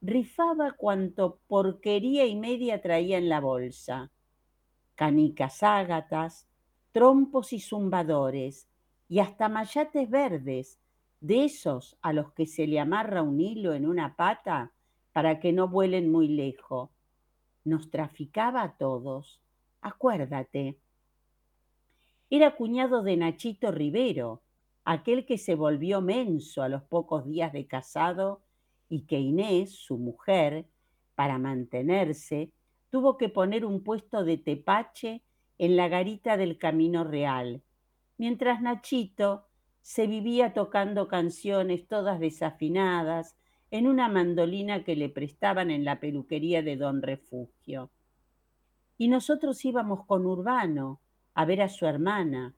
rifaba 0.00 0.72
cuanto 0.72 1.40
porquería 1.46 2.26
y 2.26 2.36
media 2.36 2.80
traía 2.80 3.18
en 3.18 3.28
la 3.28 3.40
bolsa. 3.40 4.10
Canicas 4.94 5.62
ágatas, 5.62 6.46
trompos 6.92 7.52
y 7.52 7.60
zumbadores, 7.60 8.68
y 9.08 9.20
hasta 9.20 9.48
mayates 9.48 10.08
verdes, 10.10 10.78
de 11.20 11.44
esos 11.44 11.96
a 12.00 12.12
los 12.12 12.32
que 12.32 12.46
se 12.46 12.66
le 12.66 12.78
amarra 12.78 13.22
un 13.22 13.40
hilo 13.40 13.72
en 13.72 13.86
una 13.86 14.14
pata 14.14 14.72
para 15.12 15.40
que 15.40 15.52
no 15.52 15.68
vuelen 15.68 16.12
muy 16.12 16.28
lejos. 16.28 16.90
Nos 17.64 17.90
traficaba 17.90 18.62
a 18.62 18.76
todos, 18.76 19.40
acuérdate. 19.80 20.78
Era 22.30 22.54
cuñado 22.54 23.02
de 23.02 23.16
Nachito 23.16 23.72
Rivero, 23.72 24.42
aquel 24.84 25.26
que 25.26 25.38
se 25.38 25.54
volvió 25.54 26.00
menso 26.00 26.62
a 26.62 26.68
los 26.68 26.82
pocos 26.82 27.26
días 27.26 27.52
de 27.52 27.66
casado 27.66 28.42
y 28.88 29.02
que 29.02 29.18
Inés, 29.18 29.72
su 29.72 29.98
mujer, 29.98 30.66
para 31.14 31.38
mantenerse, 31.38 32.50
tuvo 32.90 33.18
que 33.18 33.28
poner 33.28 33.64
un 33.64 33.82
puesto 33.82 34.24
de 34.24 34.38
tepache 34.38 35.22
en 35.58 35.76
la 35.76 35.88
garita 35.88 36.36
del 36.36 36.58
Camino 36.58 37.04
Real, 37.04 37.62
mientras 38.16 38.62
Nachito 38.62 39.44
se 39.82 40.06
vivía 40.06 40.52
tocando 40.52 41.08
canciones 41.08 41.86
todas 41.86 42.20
desafinadas 42.20 43.36
en 43.70 43.86
una 43.86 44.08
mandolina 44.08 44.84
que 44.84 44.96
le 44.96 45.08
prestaban 45.08 45.70
en 45.70 45.84
la 45.84 46.00
peluquería 46.00 46.62
de 46.62 46.76
Don 46.76 47.02
Refugio. 47.02 47.90
Y 48.96 49.08
nosotros 49.08 49.64
íbamos 49.64 50.04
con 50.06 50.26
Urbano 50.26 51.00
a 51.34 51.44
ver 51.44 51.62
a 51.62 51.68
su 51.68 51.86
hermana, 51.86 52.54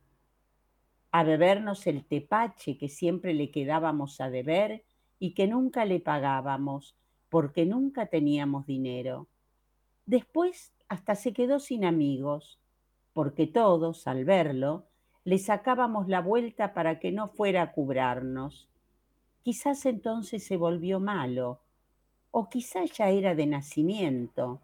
a 1.10 1.24
bebernos 1.24 1.86
el 1.86 2.04
tepache 2.04 2.78
que 2.78 2.88
siempre 2.88 3.34
le 3.34 3.50
quedábamos 3.50 4.20
a 4.20 4.30
deber 4.30 4.84
y 5.20 5.34
que 5.34 5.46
nunca 5.46 5.84
le 5.84 6.00
pagábamos 6.00 6.96
porque 7.28 7.64
nunca 7.64 8.06
teníamos 8.06 8.66
dinero. 8.66 9.28
Después 10.06 10.72
hasta 10.88 11.14
se 11.14 11.32
quedó 11.32 11.60
sin 11.60 11.84
amigos, 11.84 12.58
porque 13.12 13.46
todos, 13.46 14.08
al 14.08 14.24
verlo, 14.24 14.86
le 15.22 15.38
sacábamos 15.38 16.08
la 16.08 16.20
vuelta 16.20 16.74
para 16.74 16.98
que 16.98 17.12
no 17.12 17.28
fuera 17.28 17.62
a 17.62 17.72
cubrarnos. 17.72 18.68
Quizás 19.42 19.86
entonces 19.86 20.44
se 20.44 20.56
volvió 20.56 20.98
malo, 20.98 21.60
o 22.32 22.48
quizás 22.48 22.90
ya 22.96 23.10
era 23.10 23.36
de 23.36 23.46
nacimiento. 23.46 24.60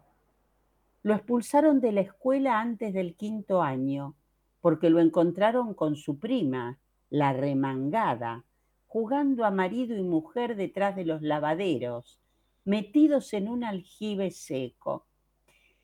Lo 1.03 1.13
expulsaron 1.13 1.79
de 1.79 1.93
la 1.93 2.01
escuela 2.01 2.59
antes 2.59 2.93
del 2.93 3.15
quinto 3.15 3.61
año, 3.61 4.15
porque 4.59 4.89
lo 4.89 4.99
encontraron 4.99 5.73
con 5.73 5.95
su 5.95 6.19
prima, 6.19 6.79
la 7.09 7.31
remangada, 7.31 8.43
jugando 8.87 9.45
a 9.45 9.51
marido 9.51 9.95
y 9.95 10.01
mujer 10.01 10.55
detrás 10.55 10.95
de 10.95 11.05
los 11.05 11.21
lavaderos, 11.21 12.19
metidos 12.63 13.33
en 13.33 13.49
un 13.49 13.63
aljibe 13.63 14.31
seco. 14.31 15.05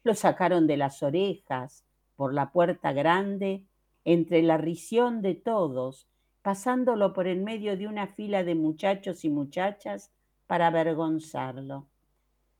Lo 0.03 0.15
sacaron 0.15 0.67
de 0.67 0.77
las 0.77 1.03
orejas, 1.03 1.85
por 2.15 2.33
la 2.33 2.51
puerta 2.51 2.93
grande, 2.93 3.65
entre 4.05 4.41
la 4.41 4.57
risión 4.57 5.21
de 5.21 5.35
todos, 5.35 6.07
pasándolo 6.41 7.13
por 7.13 7.27
en 7.27 7.43
medio 7.43 7.77
de 7.77 7.87
una 7.87 8.07
fila 8.07 8.43
de 8.43 8.55
muchachos 8.55 9.23
y 9.25 9.29
muchachas 9.29 10.11
para 10.47 10.67
avergonzarlo. 10.67 11.87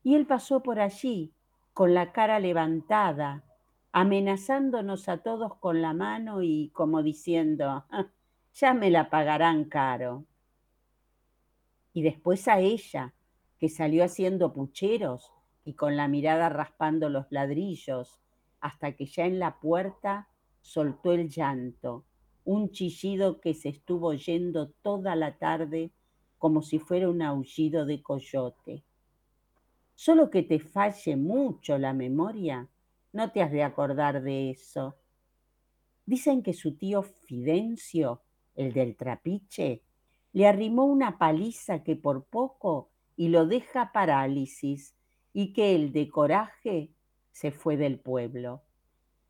Y 0.02 0.14
él 0.14 0.26
pasó 0.26 0.62
por 0.62 0.78
allí, 0.78 1.32
con 1.72 1.94
la 1.94 2.12
cara 2.12 2.38
levantada, 2.38 3.44
amenazándonos 3.92 5.08
a 5.08 5.18
todos 5.18 5.56
con 5.56 5.80
la 5.80 5.94
mano 5.94 6.42
y 6.42 6.70
como 6.74 7.02
diciendo, 7.02 7.84
ya 8.54 8.74
me 8.74 8.90
la 8.90 9.10
pagarán 9.10 9.64
caro 9.64 10.26
y 11.94 12.02
después 12.02 12.48
a 12.48 12.58
ella, 12.58 13.14
que 13.58 13.70
salió 13.70 14.04
haciendo 14.04 14.52
pucheros 14.52 15.30
y 15.64 15.74
con 15.74 15.96
la 15.96 16.08
mirada 16.08 16.50
raspando 16.50 17.08
los 17.08 17.26
ladrillos, 17.30 18.20
hasta 18.60 18.92
que 18.92 19.06
ya 19.06 19.24
en 19.24 19.38
la 19.38 19.60
puerta 19.60 20.28
soltó 20.60 21.12
el 21.12 21.30
llanto, 21.30 22.04
un 22.44 22.72
chillido 22.72 23.40
que 23.40 23.54
se 23.54 23.68
estuvo 23.68 24.08
oyendo 24.08 24.70
toda 24.82 25.14
la 25.14 25.38
tarde 25.38 25.92
como 26.36 26.62
si 26.62 26.78
fuera 26.78 27.08
un 27.08 27.22
aullido 27.22 27.86
de 27.86 28.02
coyote. 28.02 28.84
Solo 29.94 30.30
que 30.30 30.42
te 30.42 30.58
falle 30.58 31.16
mucho 31.16 31.78
la 31.78 31.94
memoria, 31.94 32.68
no 33.12 33.30
te 33.30 33.40
has 33.40 33.52
de 33.52 33.62
acordar 33.62 34.20
de 34.20 34.50
eso. 34.50 34.96
Dicen 36.04 36.42
que 36.42 36.52
su 36.54 36.76
tío 36.76 37.02
Fidencio, 37.02 38.22
el 38.56 38.72
del 38.72 38.96
trapiche, 38.96 39.82
le 40.34 40.48
arrimó 40.48 40.84
una 40.84 41.16
paliza 41.16 41.84
que 41.84 41.94
por 41.94 42.24
poco 42.24 42.90
y 43.16 43.28
lo 43.28 43.46
deja 43.46 43.92
parálisis, 43.92 44.94
y 45.32 45.52
que 45.52 45.74
él 45.74 45.92
de 45.92 46.08
coraje 46.08 46.90
se 47.30 47.52
fue 47.52 47.76
del 47.76 47.98
pueblo. 47.98 48.62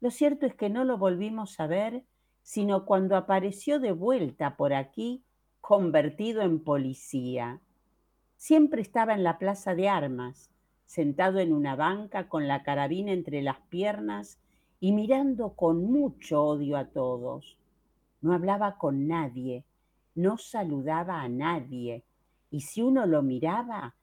Lo 0.00 0.10
cierto 0.10 0.46
es 0.46 0.54
que 0.54 0.70
no 0.70 0.84
lo 0.84 0.98
volvimos 0.98 1.60
a 1.60 1.66
ver, 1.66 2.04
sino 2.42 2.86
cuando 2.86 3.16
apareció 3.16 3.78
de 3.80 3.92
vuelta 3.92 4.56
por 4.56 4.72
aquí, 4.72 5.22
convertido 5.60 6.40
en 6.42 6.62
policía. 6.64 7.60
Siempre 8.36 8.80
estaba 8.82 9.12
en 9.14 9.24
la 9.24 9.38
plaza 9.38 9.74
de 9.74 9.88
armas, 9.90 10.50
sentado 10.86 11.38
en 11.38 11.52
una 11.52 11.76
banca 11.76 12.28
con 12.28 12.48
la 12.48 12.62
carabina 12.62 13.12
entre 13.12 13.42
las 13.42 13.60
piernas 13.68 14.38
y 14.80 14.92
mirando 14.92 15.54
con 15.54 15.84
mucho 15.84 16.42
odio 16.44 16.78
a 16.78 16.86
todos. 16.86 17.58
No 18.22 18.32
hablaba 18.32 18.78
con 18.78 19.06
nadie, 19.06 19.64
no 20.14 20.38
saludaba 20.38 21.22
a 21.22 21.28
nadie 21.28 22.04
y 22.54 22.60
si 22.60 22.82
uno 22.82 23.04
lo 23.04 23.22
miraba, 23.22 23.96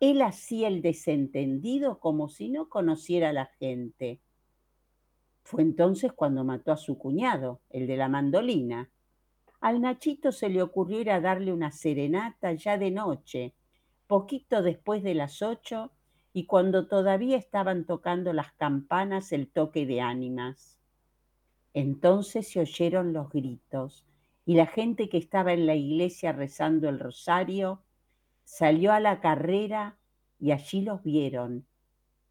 Él 0.00 0.22
hacía 0.22 0.66
el 0.66 0.82
desentendido 0.82 2.00
como 2.00 2.28
si 2.28 2.48
no 2.48 2.68
conociera 2.68 3.28
a 3.28 3.32
la 3.32 3.46
gente. 3.46 4.20
Fue 5.44 5.62
entonces 5.62 6.12
cuando 6.12 6.42
mató 6.42 6.72
a 6.72 6.76
su 6.76 6.98
cuñado, 6.98 7.60
el 7.70 7.86
de 7.86 7.96
la 7.96 8.08
mandolina. 8.08 8.90
Al 9.60 9.80
Nachito 9.80 10.32
se 10.32 10.48
le 10.48 10.60
ocurrió 10.60 11.00
ir 11.00 11.10
a 11.10 11.20
darle 11.20 11.52
una 11.52 11.70
serenata 11.70 12.52
ya 12.52 12.78
de 12.78 12.90
noche, 12.90 13.54
poquito 14.08 14.62
después 14.62 15.04
de 15.04 15.14
las 15.14 15.40
ocho 15.40 15.92
y 16.32 16.46
cuando 16.46 16.88
todavía 16.88 17.36
estaban 17.36 17.84
tocando 17.84 18.32
las 18.32 18.52
campanas 18.54 19.30
el 19.30 19.48
toque 19.48 19.86
de 19.86 20.00
ánimas. 20.00 20.80
Entonces 21.74 22.48
se 22.50 22.60
oyeron 22.60 23.12
los 23.12 23.30
gritos 23.30 24.07
y 24.48 24.54
la 24.54 24.64
gente 24.64 25.10
que 25.10 25.18
estaba 25.18 25.52
en 25.52 25.66
la 25.66 25.74
iglesia 25.74 26.32
rezando 26.32 26.88
el 26.88 26.98
rosario 26.98 27.82
salió 28.44 28.92
a 28.92 28.98
la 28.98 29.20
carrera 29.20 29.98
y 30.40 30.52
allí 30.52 30.80
los 30.80 31.02
vieron, 31.02 31.66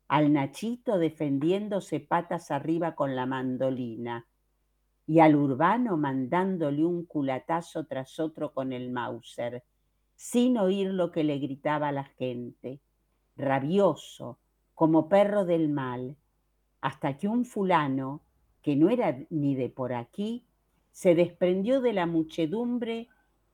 al 0.07 0.33
Nachito 0.33 0.97
defendiéndose 0.97 1.99
patas 1.99 2.49
arriba 2.49 2.95
con 2.95 3.15
la 3.15 3.27
mandolina 3.27 4.25
y 5.05 5.19
al 5.19 5.35
urbano 5.35 5.95
mandándole 5.95 6.83
un 6.83 7.05
culatazo 7.05 7.85
tras 7.85 8.19
otro 8.19 8.51
con 8.51 8.73
el 8.73 8.89
Mauser, 8.89 9.63
sin 10.15 10.57
oír 10.57 10.87
lo 10.87 11.11
que 11.11 11.23
le 11.23 11.37
gritaba 11.37 11.91
la 11.91 12.05
gente, 12.05 12.81
rabioso, 13.35 14.39
como 14.73 15.07
perro 15.07 15.45
del 15.45 15.69
mal, 15.69 16.17
hasta 16.81 17.15
que 17.15 17.27
un 17.27 17.45
fulano, 17.45 18.23
que 18.63 18.75
no 18.75 18.89
era 18.89 19.15
ni 19.29 19.53
de 19.53 19.69
por 19.69 19.93
aquí, 19.93 20.46
se 20.97 21.13
desprendió 21.13 21.79
de 21.79 21.93
la 21.93 22.07
muchedumbre 22.07 23.07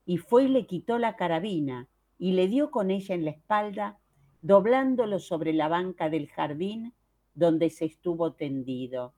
y 0.06 0.16
fue 0.16 0.46
y 0.46 0.48
le 0.48 0.66
quitó 0.66 0.98
la 0.98 1.18
carabina 1.18 1.90
y 2.18 2.32
le 2.32 2.48
dio 2.48 2.72
con 2.72 2.90
ella 2.90 3.16
en 3.16 3.26
la 3.26 3.32
espalda 3.32 4.00
doblándolo 4.42 5.20
sobre 5.20 5.52
la 5.52 5.68
banca 5.68 6.10
del 6.10 6.30
jardín 6.30 6.94
donde 7.36 7.70
se 7.70 7.84
estuvo 7.84 8.32
tendido. 8.32 9.14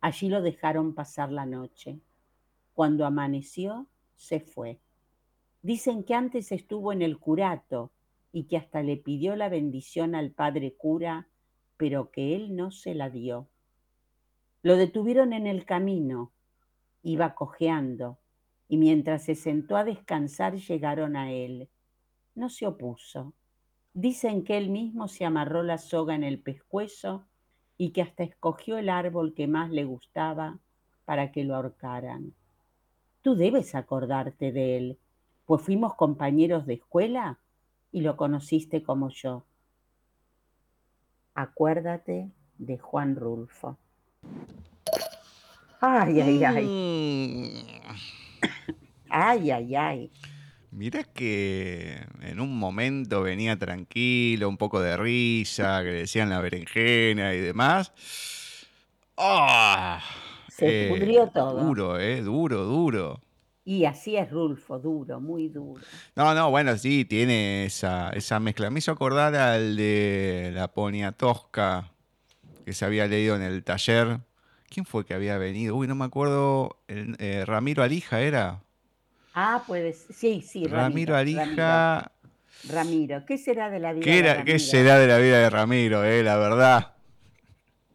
Allí 0.00 0.28
lo 0.28 0.42
dejaron 0.42 0.94
pasar 0.94 1.32
la 1.32 1.44
noche. 1.44 1.98
Cuando 2.72 3.04
amaneció, 3.04 3.88
se 4.14 4.38
fue. 4.38 4.78
Dicen 5.62 6.04
que 6.04 6.14
antes 6.14 6.52
estuvo 6.52 6.92
en 6.92 7.02
el 7.02 7.18
curato 7.18 7.90
y 8.30 8.44
que 8.44 8.58
hasta 8.58 8.84
le 8.84 8.96
pidió 8.96 9.34
la 9.34 9.48
bendición 9.48 10.14
al 10.14 10.30
padre 10.30 10.74
cura, 10.74 11.26
pero 11.76 12.12
que 12.12 12.36
él 12.36 12.54
no 12.54 12.70
se 12.70 12.94
la 12.94 13.10
dio. 13.10 13.48
Lo 14.62 14.76
detuvieron 14.76 15.32
en 15.32 15.48
el 15.48 15.64
camino, 15.64 16.30
iba 17.10 17.34
cojeando, 17.34 18.18
y 18.68 18.76
mientras 18.76 19.24
se 19.24 19.34
sentó 19.34 19.76
a 19.76 19.84
descansar 19.84 20.56
llegaron 20.56 21.16
a 21.16 21.32
él. 21.32 21.68
No 22.34 22.48
se 22.48 22.66
opuso 22.66 23.32
Dicen 23.98 24.44
que 24.44 24.58
él 24.58 24.68
mismo 24.68 25.08
se 25.08 25.24
amarró 25.24 25.62
la 25.62 25.78
soga 25.78 26.14
en 26.14 26.22
el 26.22 26.38
pescuezo 26.38 27.24
y 27.78 27.92
que 27.92 28.02
hasta 28.02 28.24
escogió 28.24 28.76
el 28.76 28.90
árbol 28.90 29.32
que 29.32 29.46
más 29.46 29.70
le 29.70 29.86
gustaba 29.86 30.58
para 31.06 31.32
que 31.32 31.44
lo 31.44 31.56
ahorcaran. 31.56 32.34
Tú 33.22 33.36
debes 33.36 33.74
acordarte 33.74 34.52
de 34.52 34.76
él, 34.76 34.98
pues 35.46 35.62
fuimos 35.62 35.94
compañeros 35.94 36.66
de 36.66 36.74
escuela 36.74 37.38
y 37.90 38.02
lo 38.02 38.18
conociste 38.18 38.82
como 38.82 39.08
yo. 39.08 39.46
Acuérdate 41.34 42.30
de 42.58 42.76
Juan 42.76 43.16
Rulfo. 43.16 43.78
Ay, 45.80 46.20
ay, 46.20 46.44
ay. 46.44 46.64
Mm. 46.64 47.66
Ay, 49.08 49.50
ay, 49.50 49.76
ay. 49.76 50.10
Mirá 50.70 51.04
que 51.04 52.04
en 52.20 52.40
un 52.40 52.58
momento 52.58 53.22
venía 53.22 53.58
tranquilo, 53.58 54.48
un 54.48 54.58
poco 54.58 54.80
de 54.80 54.96
risa, 54.96 55.82
que 55.82 55.90
decían 55.90 56.28
la 56.28 56.40
berenjena 56.40 57.32
y 57.34 57.40
demás. 57.40 57.92
¡Ah! 59.16 60.02
Se 60.48 60.86
eh, 60.86 60.88
pudrió 60.88 61.28
todo. 61.28 61.64
Duro, 61.64 61.98
¿eh? 61.98 62.20
Duro, 62.20 62.64
duro. 62.64 63.20
Y 63.64 63.84
así 63.84 64.16
es 64.16 64.30
Rulfo, 64.30 64.78
duro, 64.78 65.20
muy 65.20 65.48
duro. 65.48 65.82
No, 66.14 66.34
no, 66.34 66.50
bueno, 66.50 66.76
sí, 66.76 67.04
tiene 67.04 67.64
esa, 67.64 68.10
esa 68.10 68.38
mezcla. 68.38 68.70
Me 68.70 68.78
hizo 68.78 68.92
acordar 68.92 69.34
al 69.34 69.76
de 69.76 70.52
la 70.54 70.68
Ponia 70.68 71.12
Tosca 71.12 71.90
que 72.64 72.72
se 72.72 72.84
había 72.84 73.06
leído 73.06 73.34
en 73.34 73.42
el 73.42 73.64
taller. 73.64 74.20
¿Quién 74.68 74.84
fue 74.86 75.04
que 75.04 75.14
había 75.14 75.38
venido? 75.38 75.76
Uy, 75.76 75.86
no 75.86 75.94
me 75.94 76.04
acuerdo. 76.04 76.78
Eh, 76.88 77.44
Ramiro 77.46 77.82
Alija 77.82 78.20
era. 78.20 78.62
Ah, 79.34 79.64
pues 79.66 80.06
sí, 80.10 80.40
sí. 80.40 80.64
Ramiro, 80.64 81.14
Arija. 81.14 82.10
Ramiro. 82.68 83.24
¿qué 83.26 83.36
será 83.36 83.68
de 83.70 83.78
la 83.78 83.92
vida 83.92 84.06
de 84.06 84.22
Ramiro? 84.22 84.44
¿Qué 84.44 84.58
será 84.58 84.98
de 84.98 85.06
la 85.06 85.18
vida 85.18 85.38
de 85.38 85.50
Ramiro, 85.50 86.04
eh, 86.04 86.22
la 86.22 86.36
verdad? 86.36 86.94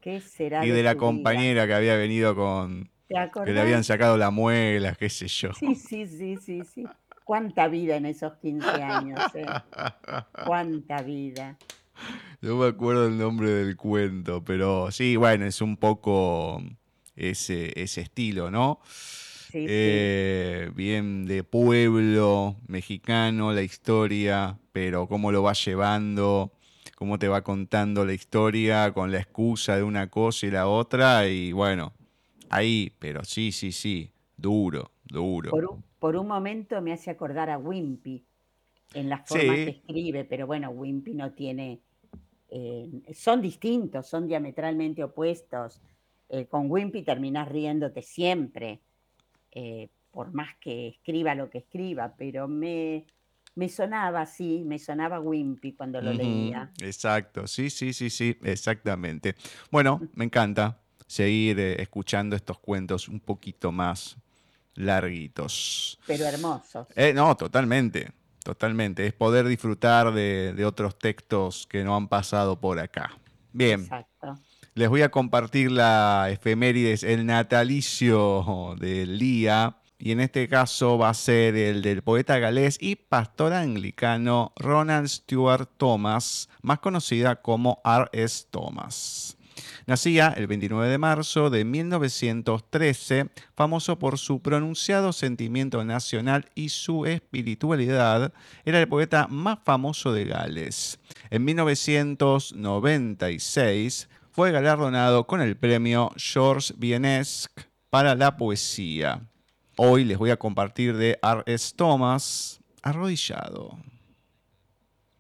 ¿Qué 0.02 0.22
será 0.22 0.66
y 0.66 0.70
de, 0.70 0.84
la 0.84 0.96
compañera 0.96 1.66
que 1.66 1.74
había 1.74 1.96
venido 1.96 2.36
con... 2.36 2.90
que 3.08 3.54
le 3.54 3.60
habían 3.60 3.84
sacado 3.84 4.18
la 4.18 4.30
muela, 4.30 4.96
qué 4.96 5.10
sé 5.10 5.28
yo. 5.28 5.52
Sí, 5.54 5.76
sí, 5.76 6.08
sí, 6.08 6.38
sí, 6.38 6.62
sí. 6.64 6.88
Cuánta 7.24 7.68
vida 7.68 7.96
en 7.96 8.06
esos 8.06 8.34
15 8.36 8.68
años, 8.84 9.20
eh. 9.36 9.46
Cuánta 10.46 11.02
vida. 11.02 11.58
No 12.42 12.56
me 12.56 12.66
acuerdo 12.66 13.06
el 13.06 13.20
nombre 13.20 13.52
del 13.52 13.78
cuento, 13.78 14.44
pero 14.44 14.90
sí, 14.90 15.16
bueno, 15.16 15.46
es 15.46 15.62
un 15.62 15.78
poco 15.78 16.60
ese, 17.16 17.72
ese 17.80 18.02
estilo, 18.02 18.50
¿no? 18.50 18.80
Eh, 19.54 20.72
bien 20.74 21.26
de 21.26 21.44
pueblo 21.44 22.56
mexicano, 22.68 23.54
la 23.54 23.62
historia, 23.62 24.58
pero 24.72 25.08
cómo 25.08 25.32
lo 25.32 25.44
va 25.44 25.54
llevando, 25.54 26.52
cómo 26.96 27.20
te 27.20 27.28
va 27.28 27.44
contando 27.44 28.06
la 28.06 28.14
historia 28.14 28.94
con 28.94 29.12
la 29.12 29.20
excusa 29.20 29.76
de 29.76 29.84
una 29.84 30.10
cosa 30.10 30.46
y 30.46 30.52
la 30.52 30.68
otra, 30.68 31.28
y 31.28 31.52
bueno, 31.52 31.94
ahí, 32.50 32.94
pero 33.00 33.24
sí, 33.24 33.52
sí, 33.52 33.72
sí, 33.72 34.12
duro, 34.38 34.92
duro. 35.04 35.52
Por 36.00 36.16
un, 36.16 36.28
momento 36.28 36.82
me 36.82 36.94
hace 36.94 37.12
acordar 37.12 37.50
a 37.50 37.58
Wimpy 37.58 38.26
en 38.94 39.10
la 39.10 39.20
forma 39.20 39.54
que 39.54 39.70
escribe, 39.70 40.26
pero 40.26 40.48
bueno, 40.48 40.70
Wimpy 40.70 41.14
no 41.14 41.32
tiene... 41.34 41.82
Eh, 42.54 42.90
son 43.14 43.42
distintos, 43.42 44.08
son 44.08 44.28
diametralmente 44.28 45.04
opuestos. 45.04 45.82
Eh, 46.28 46.46
con 46.48 46.70
Wimpy 46.70 47.02
terminas 47.02 47.48
riéndote 47.48 48.02
siempre. 48.02 48.82
Eh, 49.52 49.90
por 50.12 50.34
más 50.34 50.58
que 50.58 50.90
escriba 50.90 51.34
lo 51.34 51.50
que 51.50 51.60
escriba, 51.60 52.14
pero 52.18 52.50
me, 52.50 53.06
me 53.56 53.70
sonaba 53.70 54.22
así, 54.22 54.64
me 54.66 54.78
sonaba 54.78 55.22
Wimpy 55.22 55.72
cuando 55.74 56.02
lo 56.02 56.12
leía. 56.12 56.70
Exacto, 56.82 57.48
sí, 57.48 57.70
sí, 57.70 57.94
sí, 57.94 58.10
sí, 58.10 58.38
exactamente. 58.44 59.36
Bueno, 59.72 60.02
me 60.14 60.26
encanta 60.26 60.82
seguir 61.08 61.60
eh, 61.60 61.82
escuchando 61.82 62.36
estos 62.36 62.60
cuentos 62.60 63.08
un 63.08 63.22
poquito 63.22 63.72
más 63.72 64.18
larguitos. 64.76 65.98
Pero 66.06 66.26
hermosos. 66.26 66.88
No, 67.16 67.36
totalmente, 67.38 68.12
totalmente. 68.44 69.06
Es 69.06 69.14
poder 69.14 69.48
disfrutar 69.48 70.14
de, 70.14 70.54
de, 70.54 70.66
otros 70.66 70.98
textos 70.98 71.68
que 71.68 71.84
no 71.84 71.96
han 71.96 72.08
pasado 72.08 72.60
por 72.60 72.80
acá. 72.80 73.18
Bien. 73.54 73.82
Exacto 73.82 74.38
les 74.74 74.90
voy 74.90 75.02
a 75.02 75.12
compartir 75.12 75.72
la 75.72 76.30
efemérides, 76.30 77.04
el 77.04 77.26
natalicio 77.26 78.76
del 78.80 79.20
día. 79.20 79.78
Y 80.00 80.12
en 80.12 80.20
este 80.20 80.48
caso 80.48 80.98
va 80.98 81.10
a 81.10 81.14
ser 81.14 81.56
el 81.56 81.84
del 81.84 82.02
poeta 82.02 82.40
galés 82.40 82.78
y 82.82 82.96
pastor 82.96 83.54
anglicano 83.54 84.52
Ronald 84.56 85.08
Stewart 85.08 85.70
Thomas, 85.78 86.50
más 86.64 86.80
conocida 86.80 87.36
como 87.42 87.82
R.S. 87.86 88.48
Thomas. 88.50 89.38
Nacía 89.88 90.34
el 90.38 90.46
29 90.48 90.90
de 90.90 90.98
marzo 90.98 91.50
de 91.50 91.66
1913, 91.66 93.30
famoso 93.56 94.00
por 94.00 94.18
su 94.18 94.42
pronunciado 94.42 95.12
sentimiento 95.14 95.84
nacional 95.84 96.46
y 96.56 96.70
su 96.70 97.06
espiritualidad, 97.06 98.34
era 98.64 98.80
el 98.80 98.88
poeta 98.88 99.28
más 99.28 99.60
famoso 99.64 100.14
de 100.14 100.24
Gales. 100.26 101.00
En 101.30 101.44
1996 101.46 104.10
fue 104.32 104.52
galardonado 104.52 105.28
con 105.28 105.42
el 105.42 105.58
premio 105.58 106.12
Georges 106.16 106.74
Vienesque 106.78 107.66
para 107.90 108.16
la 108.16 108.38
poesía. 108.38 109.28
Hoy 109.78 110.06
les 110.06 110.18
voy 110.18 110.30
a 110.30 110.38
compartir 110.38 110.96
de 110.96 111.20
R.S. 111.22 111.74
Thomas, 111.76 112.62
Arrodillado. 112.84 113.78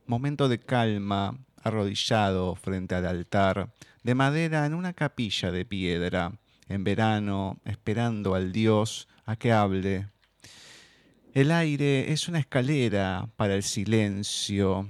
Momento 0.05 0.47
de 0.49 0.59
calma, 0.59 1.37
arrodillado 1.63 2.55
frente 2.55 2.95
al 2.95 3.05
altar, 3.05 3.73
de 4.03 4.15
madera 4.15 4.65
en 4.65 4.73
una 4.73 4.93
capilla 4.93 5.51
de 5.51 5.65
piedra, 5.65 6.39
en 6.67 6.83
verano, 6.83 7.59
esperando 7.65 8.35
al 8.35 8.51
Dios 8.51 9.07
a 9.25 9.35
que 9.35 9.51
hable. 9.51 10.09
El 11.33 11.51
aire 11.51 12.11
es 12.11 12.27
una 12.27 12.39
escalera 12.39 13.29
para 13.37 13.55
el 13.55 13.63
silencio, 13.63 14.89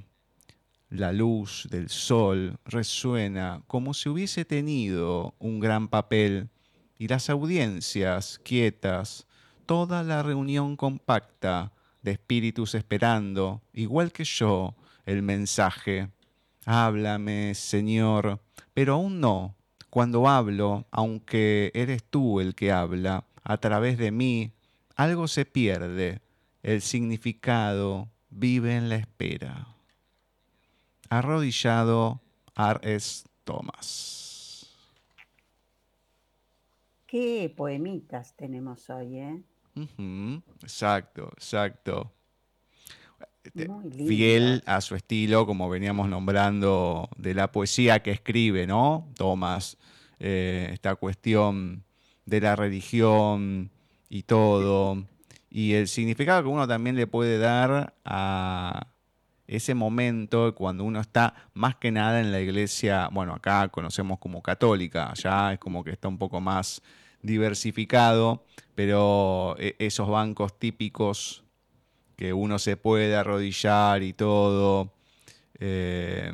la 0.89 1.13
luz 1.13 1.67
del 1.69 1.89
sol 1.89 2.57
resuena 2.65 3.63
como 3.67 3.93
si 3.93 4.09
hubiese 4.09 4.43
tenido 4.43 5.35
un 5.39 5.59
gran 5.59 5.87
papel 5.87 6.49
y 6.97 7.07
las 7.07 7.29
audiencias 7.29 8.39
quietas, 8.43 9.25
toda 9.65 10.03
la 10.03 10.21
reunión 10.21 10.75
compacta 10.75 11.71
de 12.01 12.11
espíritus 12.11 12.75
esperando, 12.75 13.61
igual 13.73 14.11
que 14.11 14.23
yo, 14.23 14.75
el 15.05 15.21
mensaje. 15.21 16.09
Háblame, 16.65 17.55
Señor, 17.55 18.39
pero 18.73 18.93
aún 18.93 19.19
no. 19.19 19.55
Cuando 19.89 20.27
hablo, 20.27 20.85
aunque 20.91 21.71
eres 21.73 22.03
tú 22.03 22.39
el 22.39 22.55
que 22.55 22.71
habla, 22.71 23.25
a 23.43 23.57
través 23.57 23.97
de 23.97 24.11
mí, 24.11 24.53
algo 24.95 25.27
se 25.27 25.45
pierde. 25.45 26.21
El 26.63 26.81
significado 26.81 28.07
vive 28.29 28.77
en 28.77 28.87
la 28.87 28.95
espera. 28.95 29.67
Arrodillado, 31.09 32.21
R.S. 32.55 33.25
Thomas. 33.43 34.67
Qué 37.05 37.53
poemitas 37.57 38.33
tenemos 38.37 38.89
hoy, 38.89 39.17
¿eh? 39.17 39.43
Exacto, 40.61 41.29
exacto. 41.33 42.11
Este, 43.43 43.67
Fiel 44.07 44.63
a 44.65 44.81
su 44.81 44.95
estilo, 44.95 45.45
como 45.45 45.69
veníamos 45.69 46.07
nombrando, 46.07 47.09
de 47.17 47.33
la 47.33 47.51
poesía 47.51 48.01
que 48.01 48.11
escribe, 48.11 48.67
¿no? 48.67 49.07
Thomas, 49.15 49.77
eh, 50.19 50.69
esta 50.71 50.95
cuestión 50.95 51.83
de 52.25 52.39
la 52.39 52.55
religión 52.55 53.71
y 54.09 54.23
todo, 54.23 55.03
y 55.49 55.73
el 55.73 55.87
significado 55.87 56.43
que 56.43 56.49
uno 56.49 56.67
también 56.67 56.95
le 56.95 57.07
puede 57.07 57.37
dar 57.39 57.95
a 58.05 58.87
ese 59.47 59.73
momento 59.73 60.55
cuando 60.55 60.85
uno 60.85 61.01
está 61.01 61.33
más 61.53 61.75
que 61.75 61.91
nada 61.91 62.21
en 62.21 62.31
la 62.31 62.39
iglesia, 62.39 63.09
bueno, 63.11 63.33
acá 63.33 63.67
conocemos 63.67 64.19
como 64.19 64.41
católica, 64.41 65.11
allá 65.11 65.53
es 65.53 65.59
como 65.59 65.83
que 65.83 65.91
está 65.91 66.07
un 66.07 66.17
poco 66.17 66.39
más 66.39 66.81
diversificado, 67.21 68.45
pero 68.75 69.55
e- 69.59 69.75
esos 69.79 70.07
bancos 70.07 70.57
típicos 70.57 71.43
que 72.17 72.33
uno 72.33 72.59
se 72.59 72.77
puede 72.77 73.15
arrodillar 73.15 74.03
y 74.03 74.13
todo, 74.13 74.93
eh, 75.59 76.31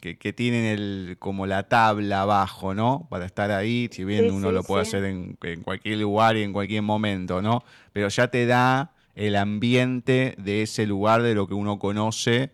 que, 0.00 0.18
que 0.18 0.32
tienen 0.32 0.64
el, 0.64 1.16
como 1.18 1.46
la 1.46 1.68
tabla 1.68 2.22
abajo, 2.22 2.74
¿no? 2.74 3.06
Para 3.10 3.26
estar 3.26 3.50
ahí, 3.50 3.88
si 3.92 4.04
bien 4.04 4.30
Sí, 4.30 4.32
uno 4.32 4.52
sí, 4.52 4.52
lo 4.52 4.64
puede 4.66 4.82
sí. 4.82 4.82
hacer 4.82 5.04
en, 5.04 5.38
en 5.42 5.62
cualquier 5.62 5.98
lugar 5.98 6.36
y 6.36 6.42
en 6.42 6.52
cualquier 6.52 6.82
momento, 6.82 7.42
¿no? 7.42 7.64
Pero 7.92 8.08
ya 8.08 8.28
te 8.28 8.46
da 8.46 8.94
el 9.14 9.36
ambiente 9.36 10.34
de 10.38 10.62
ese 10.62 10.86
lugar, 10.86 11.22
de 11.22 11.34
lo 11.34 11.46
que 11.46 11.54
uno 11.54 11.78
conoce 11.78 12.50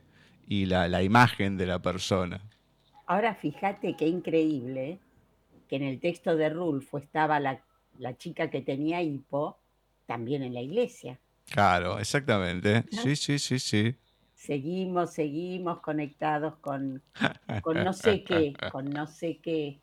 y 0.46 0.66
la, 0.66 0.88
la 0.88 1.02
imagen 1.02 1.56
de 1.56 1.66
la 1.66 1.80
persona. 1.80 2.40
Ahora 3.06 3.36
fíjate 3.36 3.94
qué 3.96 4.08
increíble 4.08 4.98
que 5.68 5.76
en 5.76 5.84
el 5.84 6.00
texto 6.00 6.36
de 6.36 6.48
Rulfo 6.50 6.98
estaba 6.98 7.38
la, 7.40 7.62
la 7.98 8.16
chica 8.16 8.50
que 8.50 8.60
tenía 8.62 9.02
hipo 9.02 9.58
también 10.06 10.42
en 10.42 10.54
la 10.54 10.62
iglesia. 10.62 11.20
Claro, 11.52 11.98
exactamente. 11.98 12.84
Sí, 12.90 13.14
sí, 13.14 13.38
sí, 13.38 13.58
sí. 13.58 13.94
Seguimos, 14.34 15.12
seguimos 15.12 15.80
conectados 15.80 16.56
con, 16.56 17.02
con 17.60 17.84
no 17.84 17.92
sé 17.92 18.24
qué, 18.24 18.54
con 18.70 18.90
no 18.90 19.06
sé 19.06 19.38
qué. 19.42 19.80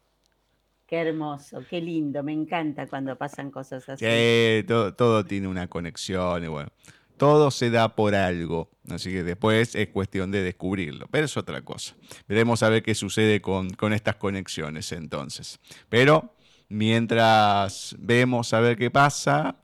Qué 0.87 0.97
hermoso, 0.97 1.63
qué 1.69 1.79
lindo, 1.79 2.23
me 2.23 2.33
encanta 2.33 2.87
cuando 2.87 3.15
pasan 3.15 3.51
cosas 3.51 3.87
así. 3.87 4.03
Sí, 4.03 4.63
todo, 4.67 4.95
todo 4.95 5.23
tiene 5.23 5.47
una 5.47 5.67
conexión 5.67 6.43
y 6.43 6.47
bueno, 6.47 6.71
todo 7.15 7.51
se 7.51 7.69
da 7.69 7.95
por 7.95 8.15
algo, 8.15 8.71
así 8.89 9.11
que 9.11 9.21
después 9.21 9.75
es 9.75 9.89
cuestión 9.89 10.31
de 10.31 10.41
descubrirlo, 10.41 11.05
pero 11.11 11.25
es 11.25 11.37
otra 11.37 11.61
cosa. 11.61 11.95
Veremos 12.27 12.63
a 12.63 12.69
ver 12.69 12.81
qué 12.81 12.95
sucede 12.95 13.39
con, 13.39 13.69
con 13.69 13.93
estas 13.93 14.15
conexiones 14.15 14.91
entonces. 14.91 15.59
Pero 15.89 16.33
mientras 16.69 17.95
vemos 17.99 18.51
a 18.55 18.59
ver 18.59 18.75
qué 18.75 18.89
pasa, 18.89 19.57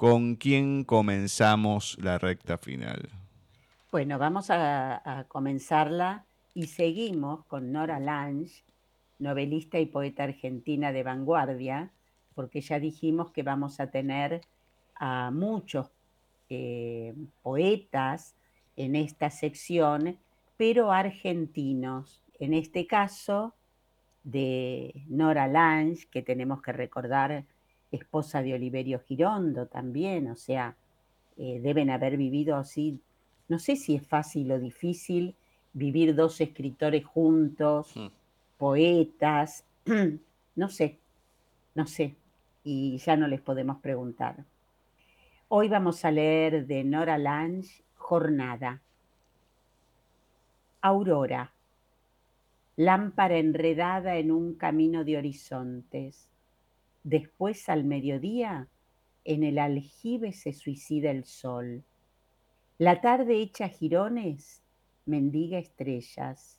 ¿con 0.00 0.36
quién 0.36 0.84
comenzamos 0.84 1.98
la 2.00 2.16
recta 2.16 2.56
final? 2.56 3.10
Bueno, 3.92 4.18
vamos 4.18 4.46
a, 4.48 5.26
comenzarla 5.28 6.24
y 6.54 6.68
seguimos 6.68 7.44
con 7.44 7.70
Nora 7.70 8.00
Lange, 8.00 8.64
novelista 9.18 9.78
y 9.78 9.84
poeta 9.84 10.24
argentina 10.24 10.90
de 10.90 11.02
vanguardia, 11.02 11.90
porque 12.34 12.62
ya 12.62 12.80
dijimos 12.80 13.30
que 13.30 13.42
vamos 13.42 13.78
a 13.78 13.88
tener 13.88 14.40
a 14.94 15.30
muchos 15.30 15.90
eh, 16.48 17.12
poetas 17.42 18.34
en 18.76 18.96
esta 18.96 19.28
sección, 19.28 20.16
pero 20.56 20.92
argentinos. 20.92 22.22
En 22.38 22.54
este 22.54 22.86
caso, 22.86 23.54
de 24.24 24.94
Nora 25.08 25.46
Lange, 25.46 26.06
que 26.10 26.22
tenemos 26.22 26.62
que 26.62 26.72
recordar, 26.72 27.44
esposa 27.92 28.42
de 28.42 28.54
Oliverio 28.54 29.00
Girondo 29.00 29.66
también, 29.66 30.30
o 30.30 30.36
sea, 30.36 30.76
eh, 31.36 31.60
deben 31.62 31.90
haber 31.90 32.16
vivido 32.16 32.56
así. 32.56 33.00
No 33.48 33.58
sé 33.58 33.76
si 33.76 33.94
es 33.96 34.06
fácil 34.06 34.52
o 34.52 34.58
difícil 34.58 35.34
vivir 35.72 36.14
dos 36.14 36.40
escritores 36.40 37.04
juntos, 37.04 37.96
Mm. 37.96 38.06
poetas, 38.58 39.64
no 40.56 40.68
sé, 40.68 40.98
no 41.74 41.86
sé, 41.86 42.14
y 42.64 42.98
ya 42.98 43.16
no 43.16 43.26
les 43.26 43.40
podemos 43.40 43.78
preguntar. 43.78 44.44
Hoy 45.48 45.68
vamos 45.68 46.04
a 46.04 46.10
leer 46.10 46.66
de 46.66 46.84
Nora 46.84 47.18
Lange, 47.18 47.82
Jornada. 47.96 48.80
Aurora, 50.82 51.52
lámpara 52.76 53.36
enredada 53.36 54.16
en 54.16 54.30
un 54.30 54.54
camino 54.54 55.04
de 55.04 55.18
horizontes. 55.18 56.29
Después 57.02 57.68
al 57.68 57.84
mediodía, 57.84 58.68
en 59.24 59.42
el 59.42 59.58
aljibe 59.58 60.32
se 60.32 60.52
suicida 60.52 61.10
el 61.10 61.24
sol. 61.24 61.84
La 62.78 63.00
tarde 63.00 63.40
hecha 63.40 63.68
jirones 63.68 64.62
mendiga 65.06 65.58
estrellas. 65.58 66.58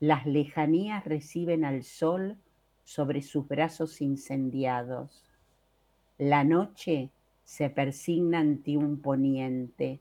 Las 0.00 0.26
lejanías 0.26 1.04
reciben 1.04 1.64
al 1.64 1.82
sol 1.82 2.38
sobre 2.84 3.22
sus 3.22 3.46
brazos 3.46 4.00
incendiados. 4.00 5.24
La 6.18 6.44
noche 6.44 7.10
se 7.44 7.70
persigna 7.70 8.40
ante 8.40 8.76
un 8.76 9.00
poniente. 9.00 10.00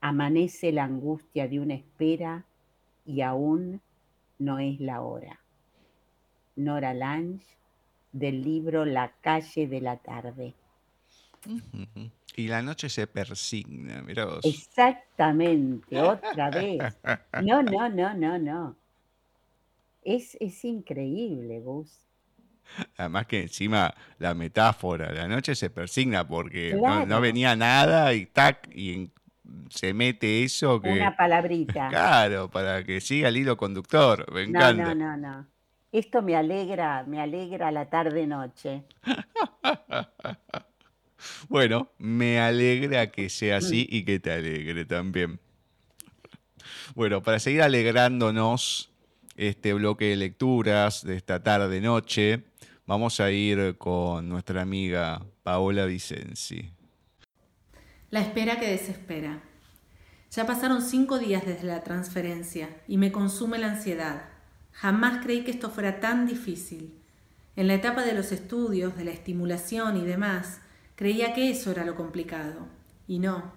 Amanece 0.00 0.72
la 0.72 0.84
angustia 0.84 1.48
de 1.48 1.60
una 1.60 1.74
espera 1.74 2.44
y 3.04 3.22
aún 3.22 3.80
no 4.38 4.58
es 4.58 4.80
la 4.80 5.02
hora. 5.02 5.40
Nora 6.56 6.94
Lange, 6.94 7.57
del 8.12 8.42
libro 8.42 8.84
La 8.84 9.12
calle 9.20 9.66
de 9.68 9.80
la 9.80 9.96
tarde. 9.96 10.54
Y 12.36 12.48
la 12.48 12.62
noche 12.62 12.88
se 12.88 13.06
persigna, 13.06 14.02
mirá 14.02 14.24
vos. 14.26 14.44
Exactamente, 14.44 16.00
otra 16.00 16.50
vez. 16.50 16.96
No, 17.40 17.62
no, 17.62 17.88
no, 17.88 18.14
no, 18.14 18.38
no. 18.38 18.76
Es, 20.02 20.36
es 20.40 20.64
increíble, 20.64 21.60
Gus. 21.60 21.90
Además 22.96 23.26
que 23.26 23.42
encima 23.42 23.94
la 24.18 24.34
metáfora, 24.34 25.12
la 25.12 25.26
noche 25.26 25.54
se 25.54 25.70
persigna 25.70 26.26
porque 26.26 26.72
no- 26.74 27.06
no, 27.06 27.20
venía 27.20 27.56
nada 27.56 28.12
y 28.14 28.26
tac, 28.26 28.68
y 28.74 28.92
en- 28.94 29.12
se 29.70 29.94
mete 29.94 30.44
eso 30.44 30.80
que... 30.80 30.90
Una 30.90 31.16
palabrita. 31.16 31.88
Claro, 31.90 32.50
para 32.50 32.84
que 32.84 33.00
siga 33.00 33.28
el 33.28 33.38
hilo 33.38 33.56
conductor, 33.56 34.30
me 34.32 34.46
No, 34.46 34.58
encanta. 34.60 34.94
no, 34.94 35.16
no, 35.16 35.16
no. 35.16 35.46
Esto 35.92 36.20
me 36.22 36.36
alegra, 36.36 37.04
me 37.06 37.20
alegra 37.20 37.70
la 37.70 37.88
tarde-noche. 37.88 38.82
Bueno, 41.48 41.90
me 41.98 42.38
alegra 42.38 43.10
que 43.10 43.28
sea 43.28 43.56
así 43.56 43.88
Mm. 43.90 43.94
y 43.96 44.04
que 44.04 44.20
te 44.20 44.30
alegre 44.30 44.84
también. 44.84 45.40
Bueno, 46.94 47.22
para 47.22 47.40
seguir 47.40 47.62
alegrándonos 47.62 48.92
este 49.36 49.72
bloque 49.74 50.06
de 50.06 50.16
lecturas 50.16 51.04
de 51.04 51.16
esta 51.16 51.42
tarde-noche, 51.42 52.44
vamos 52.86 53.18
a 53.18 53.32
ir 53.32 53.76
con 53.78 54.28
nuestra 54.28 54.62
amiga 54.62 55.20
Paola 55.42 55.86
Vicenzi. 55.86 56.70
La 58.10 58.20
espera 58.20 58.60
que 58.60 58.68
desespera. 58.70 59.42
Ya 60.30 60.46
pasaron 60.46 60.82
cinco 60.82 61.18
días 61.18 61.44
desde 61.44 61.66
la 61.66 61.82
transferencia 61.82 62.68
y 62.86 62.96
me 62.96 63.10
consume 63.10 63.58
la 63.58 63.72
ansiedad. 63.72 64.22
Jamás 64.80 65.24
creí 65.24 65.42
que 65.42 65.50
esto 65.50 65.70
fuera 65.70 65.98
tan 65.98 66.24
difícil. 66.24 66.94
En 67.56 67.66
la 67.66 67.74
etapa 67.74 68.02
de 68.02 68.12
los 68.12 68.30
estudios, 68.30 68.96
de 68.96 69.04
la 69.04 69.10
estimulación 69.10 69.96
y 69.96 70.04
demás, 70.04 70.60
creía 70.94 71.34
que 71.34 71.50
eso 71.50 71.72
era 71.72 71.84
lo 71.84 71.96
complicado. 71.96 72.68
Y 73.08 73.18
no. 73.18 73.50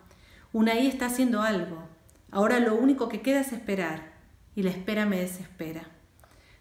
Una 0.51 0.73
I 0.79 0.87
está 0.87 1.05
haciendo 1.05 1.43
algo. 1.43 1.83
Ahora 2.31 2.59
lo 2.59 2.73
único 2.73 3.07
que 3.07 3.21
queda 3.21 3.41
es 3.41 3.53
esperar. 3.53 4.13
Y 4.55 4.63
la 4.63 4.71
espera 4.71 5.05
me 5.05 5.19
desespera. 5.19 5.83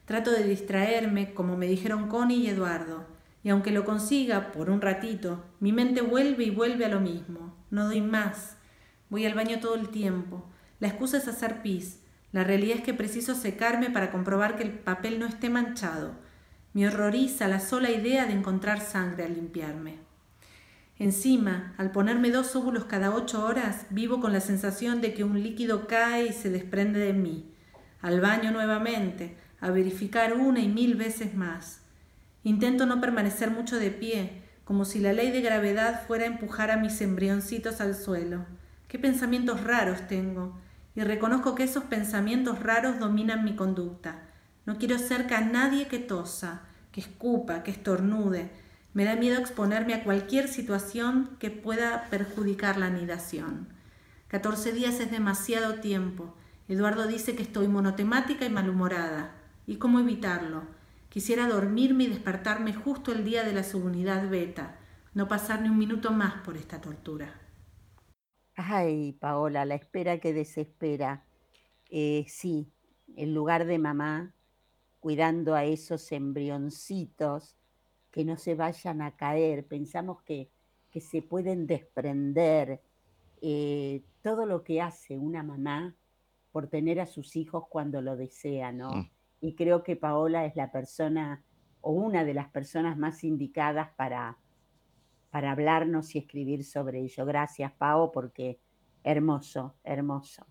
Trato 0.04 0.30
de 0.30 0.44
distraerme, 0.44 1.32
como 1.32 1.56
me 1.56 1.66
dijeron 1.66 2.08
Connie 2.08 2.40
y 2.44 2.48
Eduardo, 2.48 3.06
y 3.42 3.48
aunque 3.48 3.70
lo 3.70 3.86
consiga 3.86 4.52
por 4.52 4.68
un 4.68 4.82
ratito, 4.82 5.42
mi 5.60 5.72
mente 5.72 6.02
vuelve 6.02 6.44
y 6.44 6.50
vuelve 6.50 6.84
a 6.84 6.90
lo 6.90 7.00
mismo. 7.00 7.56
No 7.70 7.86
doy 7.86 8.02
más. 8.02 8.56
Voy 9.08 9.24
al 9.24 9.32
baño 9.32 9.58
todo 9.60 9.76
el 9.76 9.88
tiempo. 9.88 10.44
La 10.80 10.88
excusa 10.88 11.16
es 11.16 11.28
hacer 11.28 11.62
pis. 11.62 11.99
La 12.32 12.44
realidad 12.44 12.78
es 12.78 12.84
que 12.84 12.94
preciso 12.94 13.34
secarme 13.34 13.90
para 13.90 14.10
comprobar 14.10 14.56
que 14.56 14.62
el 14.62 14.70
papel 14.70 15.18
no 15.18 15.26
esté 15.26 15.50
manchado. 15.50 16.12
Me 16.72 16.86
horroriza 16.86 17.48
la 17.48 17.58
sola 17.58 17.90
idea 17.90 18.26
de 18.26 18.32
encontrar 18.32 18.80
sangre 18.80 19.24
al 19.24 19.34
limpiarme. 19.34 19.98
Encima, 20.98 21.74
al 21.78 21.90
ponerme 21.90 22.30
dos 22.30 22.54
óvulos 22.54 22.84
cada 22.84 23.14
ocho 23.14 23.44
horas, 23.44 23.86
vivo 23.90 24.20
con 24.20 24.32
la 24.32 24.40
sensación 24.40 25.00
de 25.00 25.14
que 25.14 25.24
un 25.24 25.42
líquido 25.42 25.88
cae 25.88 26.26
y 26.26 26.32
se 26.32 26.50
desprende 26.50 27.00
de 27.00 27.14
mí. 27.14 27.50
Al 28.02 28.20
baño 28.20 28.52
nuevamente, 28.52 29.36
a 29.60 29.70
verificar 29.70 30.34
una 30.34 30.60
y 30.60 30.68
mil 30.68 30.94
veces 30.94 31.34
más. 31.34 31.80
Intento 32.44 32.86
no 32.86 33.00
permanecer 33.00 33.50
mucho 33.50 33.78
de 33.78 33.90
pie, 33.90 34.42
como 34.64 34.84
si 34.84 35.00
la 35.00 35.12
ley 35.12 35.30
de 35.30 35.40
gravedad 35.40 36.06
fuera 36.06 36.24
a 36.24 36.28
empujar 36.28 36.70
a 36.70 36.76
mis 36.76 37.00
embrioncitos 37.00 37.80
al 37.80 37.96
suelo. 37.96 38.44
Qué 38.86 38.98
pensamientos 38.98 39.64
raros 39.64 40.06
tengo, 40.06 40.58
y 40.94 41.02
reconozco 41.02 41.54
que 41.54 41.64
esos 41.64 41.84
pensamientos 41.84 42.60
raros 42.60 42.98
dominan 42.98 43.44
mi 43.44 43.54
conducta. 43.54 44.22
No 44.66 44.78
quiero 44.78 44.98
cerca 44.98 45.38
a 45.38 45.42
nadie 45.42 45.86
que 45.86 45.98
tosa, 45.98 46.62
que 46.92 47.00
escupa, 47.00 47.62
que 47.62 47.70
estornude. 47.70 48.50
Me 48.92 49.04
da 49.04 49.16
miedo 49.16 49.38
exponerme 49.38 49.94
a 49.94 50.04
cualquier 50.04 50.48
situación 50.48 51.30
que 51.38 51.50
pueda 51.50 52.08
perjudicar 52.10 52.76
la 52.76 52.86
anidación. 52.86 53.68
Catorce 54.28 54.72
días 54.72 55.00
es 55.00 55.10
demasiado 55.10 55.80
tiempo. 55.80 56.34
Eduardo 56.68 57.06
dice 57.06 57.34
que 57.34 57.42
estoy 57.42 57.68
monotemática 57.68 58.44
y 58.44 58.50
malhumorada. 58.50 59.32
¿Y 59.66 59.76
cómo 59.76 60.00
evitarlo? 60.00 60.62
Quisiera 61.08 61.48
dormirme 61.48 62.04
y 62.04 62.08
despertarme 62.08 62.72
justo 62.72 63.10
el 63.10 63.24
día 63.24 63.42
de 63.42 63.52
la 63.52 63.64
subunidad 63.64 64.28
beta, 64.28 64.76
no 65.14 65.26
pasar 65.26 65.62
ni 65.62 65.68
un 65.68 65.78
minuto 65.78 66.12
más 66.12 66.34
por 66.44 66.56
esta 66.56 66.80
tortura. 66.80 67.39
Ay, 68.68 69.12
Paola, 69.12 69.64
la 69.64 69.74
espera 69.74 70.18
que 70.18 70.32
desespera. 70.32 71.24
Eh, 71.88 72.24
sí, 72.28 72.70
en 73.16 73.34
lugar 73.34 73.66
de 73.66 73.78
mamá, 73.78 74.34
cuidando 75.00 75.54
a 75.54 75.64
esos 75.64 76.12
embrioncitos 76.12 77.56
que 78.10 78.24
no 78.24 78.36
se 78.36 78.54
vayan 78.54 79.02
a 79.02 79.16
caer, 79.16 79.66
pensamos 79.66 80.22
que, 80.22 80.50
que 80.90 81.00
se 81.00 81.22
pueden 81.22 81.66
desprender. 81.66 82.82
Eh, 83.40 84.02
todo 84.20 84.44
lo 84.44 84.62
que 84.62 84.82
hace 84.82 85.16
una 85.16 85.42
mamá 85.42 85.94
por 86.52 86.66
tener 86.66 87.00
a 87.00 87.06
sus 87.06 87.36
hijos 87.36 87.64
cuando 87.68 88.02
lo 88.02 88.16
desea, 88.16 88.72
¿no? 88.72 88.90
Mm. 88.90 89.10
Y 89.40 89.54
creo 89.54 89.82
que 89.82 89.96
Paola 89.96 90.44
es 90.44 90.56
la 90.56 90.70
persona 90.70 91.42
o 91.80 91.92
una 91.92 92.24
de 92.24 92.34
las 92.34 92.50
personas 92.50 92.98
más 92.98 93.24
indicadas 93.24 93.88
para, 93.96 94.36
para 95.30 95.52
hablarnos 95.52 96.14
y 96.14 96.18
escribir 96.18 96.64
sobre 96.64 97.00
ello. 97.00 97.24
Gracias, 97.24 97.72
Pao, 97.72 98.12
porque 98.12 98.58
hermoso, 99.04 99.74
hermoso. 99.84 100.46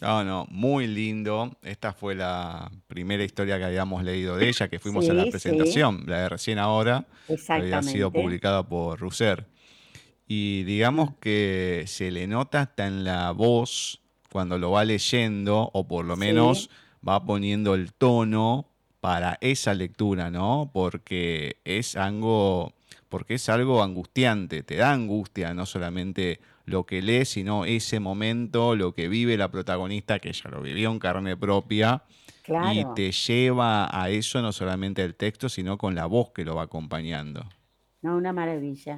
No, 0.00 0.24
no, 0.24 0.46
muy 0.50 0.86
lindo. 0.86 1.56
Esta 1.62 1.92
fue 1.92 2.14
la 2.14 2.70
primera 2.86 3.24
historia 3.24 3.58
que 3.58 3.64
habíamos 3.64 4.04
leído 4.04 4.36
de 4.36 4.48
ella, 4.48 4.68
que 4.68 4.78
fuimos 4.78 5.08
a 5.08 5.14
la 5.14 5.26
presentación, 5.26 6.04
la 6.06 6.22
de 6.22 6.28
recién 6.28 6.58
ahora, 6.58 7.06
había 7.48 7.82
sido 7.82 8.10
publicada 8.10 8.62
por 8.66 8.98
Russer. 8.98 9.46
Y 10.26 10.62
digamos 10.64 11.14
que 11.20 11.84
se 11.86 12.10
le 12.10 12.26
nota 12.26 12.62
hasta 12.62 12.86
en 12.86 13.04
la 13.04 13.32
voz 13.32 14.00
cuando 14.30 14.56
lo 14.58 14.70
va 14.70 14.84
leyendo, 14.84 15.70
o 15.72 15.86
por 15.86 16.04
lo 16.04 16.16
menos 16.16 16.70
va 17.06 17.24
poniendo 17.24 17.74
el 17.74 17.92
tono 17.92 18.66
para 19.00 19.36
esa 19.40 19.74
lectura, 19.74 20.30
¿no? 20.30 20.70
Porque 20.72 21.56
es 21.64 21.96
algo, 21.96 22.72
porque 23.12 23.34
es 23.34 23.50
algo 23.50 23.82
angustiante, 23.82 24.62
te 24.62 24.76
da 24.76 24.90
angustia, 24.90 25.52
no 25.52 25.66
solamente 25.66 26.40
lo 26.64 26.86
que 26.86 27.02
lee, 27.02 27.26
sino 27.26 27.66
ese 27.66 28.00
momento, 28.00 28.74
lo 28.74 28.94
que 28.94 29.06
vive 29.06 29.36
la 29.36 29.50
protagonista, 29.50 30.18
que 30.18 30.30
ella 30.30 30.48
lo 30.50 30.62
vivió 30.62 30.90
en 30.90 30.98
carne 30.98 31.36
propia, 31.36 32.04
y 32.72 32.86
te 32.94 33.12
lleva 33.12 33.86
a 33.92 34.08
eso 34.08 34.40
no 34.40 34.50
solamente 34.50 35.04
el 35.04 35.14
texto, 35.14 35.50
sino 35.50 35.76
con 35.76 35.94
la 35.94 36.06
voz 36.06 36.30
que 36.30 36.42
lo 36.42 36.54
va 36.54 36.62
acompañando. 36.62 37.44
No, 38.00 38.16
una 38.16 38.32
maravilla. 38.32 38.96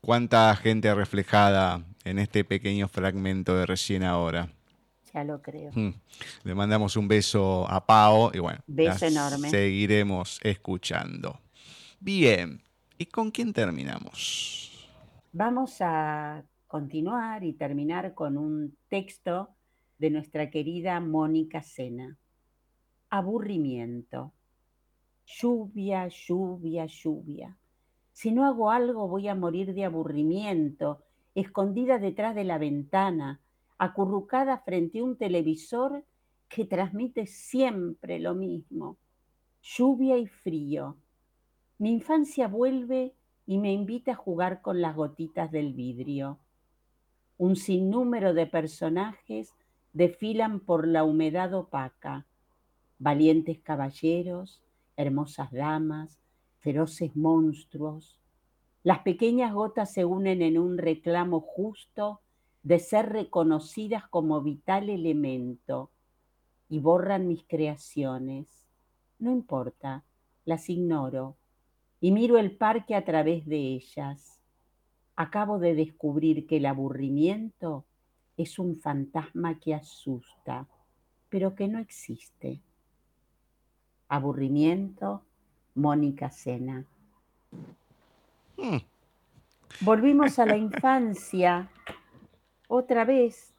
¿Cuánta 0.00 0.56
gente 0.56 0.92
reflejada 0.92 1.84
en 2.02 2.18
este 2.18 2.44
pequeño 2.44 2.88
fragmento 2.88 3.56
de 3.56 3.64
recién 3.64 4.02
ahora? 4.02 4.48
Ya 5.14 5.22
lo 5.22 5.40
creo. 5.40 5.70
Hmm. 5.72 5.94
Le 6.42 6.54
mandamos 6.56 6.96
un 6.96 7.06
beso 7.06 7.64
a 7.70 7.86
Pau 7.86 8.32
y 8.34 8.40
bueno, 8.40 8.58
beso 8.66 9.06
enorme. 9.06 9.50
seguiremos 9.50 10.40
escuchando. 10.42 11.38
Bien, 12.04 12.60
¿y 12.98 13.06
con 13.06 13.30
quién 13.30 13.54
terminamos? 13.54 14.90
Vamos 15.32 15.76
a 15.80 16.44
continuar 16.66 17.42
y 17.44 17.54
terminar 17.54 18.12
con 18.12 18.36
un 18.36 18.76
texto 18.90 19.48
de 19.96 20.10
nuestra 20.10 20.50
querida 20.50 21.00
Mónica 21.00 21.62
Sena. 21.62 22.18
Aburrimiento. 23.08 24.34
Lluvia, 25.24 26.08
lluvia, 26.08 26.84
lluvia. 26.84 27.56
Si 28.12 28.32
no 28.32 28.44
hago 28.44 28.70
algo 28.70 29.08
voy 29.08 29.28
a 29.28 29.34
morir 29.34 29.72
de 29.72 29.86
aburrimiento, 29.86 31.02
escondida 31.34 31.98
detrás 31.98 32.34
de 32.34 32.44
la 32.44 32.58
ventana, 32.58 33.40
acurrucada 33.78 34.58
frente 34.58 34.98
a 34.98 35.04
un 35.04 35.16
televisor 35.16 36.04
que 36.50 36.66
transmite 36.66 37.24
siempre 37.26 38.18
lo 38.18 38.34
mismo. 38.34 38.98
Lluvia 39.62 40.18
y 40.18 40.26
frío. 40.26 40.98
Mi 41.76 41.90
infancia 41.90 42.46
vuelve 42.46 43.14
y 43.46 43.58
me 43.58 43.72
invita 43.72 44.12
a 44.12 44.16
jugar 44.16 44.62
con 44.62 44.80
las 44.80 44.94
gotitas 44.94 45.50
del 45.50 45.72
vidrio. 45.72 46.38
Un 47.36 47.56
sinnúmero 47.56 48.32
de 48.32 48.46
personajes 48.46 49.52
desfilan 49.92 50.60
por 50.60 50.86
la 50.86 51.02
humedad 51.02 51.52
opaca, 51.52 52.26
valientes 53.00 53.58
caballeros, 53.58 54.62
hermosas 54.96 55.50
damas, 55.50 56.20
feroces 56.60 57.16
monstruos. 57.16 58.20
Las 58.84 59.00
pequeñas 59.00 59.52
gotas 59.52 59.92
se 59.92 60.04
unen 60.04 60.42
en 60.42 60.58
un 60.58 60.78
reclamo 60.78 61.40
justo 61.40 62.20
de 62.62 62.78
ser 62.78 63.08
reconocidas 63.08 64.06
como 64.08 64.40
vital 64.42 64.90
elemento 64.90 65.90
y 66.68 66.78
borran 66.78 67.26
mis 67.26 67.44
creaciones. 67.44 68.68
No 69.18 69.32
importa, 69.32 70.04
las 70.44 70.70
ignoro 70.70 71.36
y 72.04 72.10
miro 72.10 72.36
el 72.36 72.50
parque 72.50 72.94
a 72.94 73.02
través 73.02 73.46
de 73.46 73.56
ellas. 73.56 74.38
Acabo 75.16 75.58
de 75.58 75.74
descubrir 75.74 76.46
que 76.46 76.58
el 76.58 76.66
aburrimiento 76.66 77.86
es 78.36 78.58
un 78.58 78.76
fantasma 78.76 79.58
que 79.58 79.72
asusta, 79.72 80.68
pero 81.30 81.54
que 81.54 81.66
no 81.66 81.78
existe. 81.78 82.60
Aburrimiento, 84.08 85.22
Mónica 85.76 86.30
Sena. 86.30 86.84
Hmm. 88.58 88.80
Volvimos 89.80 90.38
a 90.38 90.44
la 90.44 90.56
infancia 90.58 91.70
otra 92.68 93.06
vez. 93.06 93.54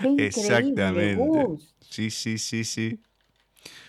Qué 0.00 0.26
Exactamente. 0.26 1.64
Sí, 1.82 2.10
sí, 2.10 2.36
sí, 2.36 2.64
sí. 2.64 2.98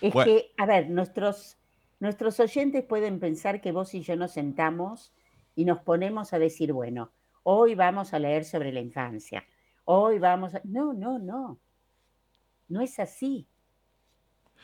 Es 0.00 0.14
que, 0.14 0.52
a 0.56 0.66
ver, 0.66 0.88
nuestros 0.88 1.56
Nuestros 2.00 2.40
oyentes 2.40 2.84
pueden 2.84 3.20
pensar 3.20 3.60
que 3.60 3.72
vos 3.72 3.94
y 3.94 4.02
yo 4.02 4.16
nos 4.16 4.32
sentamos 4.32 5.12
y 5.54 5.64
nos 5.64 5.80
ponemos 5.80 6.32
a 6.32 6.38
decir, 6.38 6.72
bueno, 6.72 7.12
hoy 7.42 7.74
vamos 7.74 8.12
a 8.12 8.18
leer 8.18 8.44
sobre 8.44 8.72
la 8.72 8.80
infancia, 8.80 9.44
hoy 9.84 10.18
vamos 10.18 10.54
a... 10.54 10.60
No, 10.64 10.92
no, 10.92 11.18
no. 11.18 11.58
No 12.68 12.80
es 12.80 12.98
así. 12.98 13.46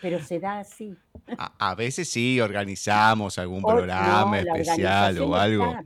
Pero 0.01 0.19
se 0.21 0.41
da 0.41 0.61
así. 0.61 0.97
A, 1.37 1.75
veces 1.75 2.09
sí 2.09 2.41
organizamos 2.41 3.39
algún 3.39 3.63
programa 3.63 4.41
especial 4.41 5.19
o 5.19 5.35
algo. 5.35 5.77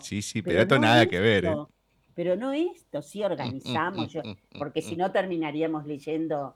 sí, 0.00 0.20
sí, 0.20 0.42
pero, 0.42 0.60
esto 0.60 0.78
nada 0.78 1.06
que 1.06 1.18
ver. 1.18 1.46
¿eh? 1.46 1.56
Pero 2.14 2.36
no 2.36 2.52
esto, 2.52 3.00
sí 3.00 3.22
organizamos, 3.24 4.12
porque 4.58 4.82
si 4.82 4.96
no 4.96 5.10
terminaríamos 5.10 5.86
leyendo 5.86 6.54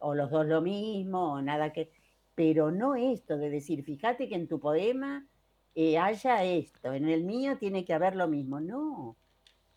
o 0.00 0.14
los 0.14 0.30
dos 0.30 0.46
lo 0.46 0.60
mismo 0.60 1.34
o 1.34 1.42
nada 1.42 1.72
que 1.72 1.90
pero 2.36 2.70
no 2.70 2.94
esto 2.94 3.36
de 3.38 3.50
decir, 3.50 3.82
fíjate 3.82 4.28
que 4.28 4.36
en 4.36 4.46
tu 4.46 4.60
poema 4.60 5.26
eh, 5.74 5.98
haya 5.98 6.44
esto, 6.44 6.92
en 6.92 7.08
el 7.08 7.24
mío 7.24 7.56
tiene 7.58 7.84
que 7.84 7.94
haber 7.94 8.14
lo 8.14 8.28
mismo. 8.28 8.60
No, 8.60 9.16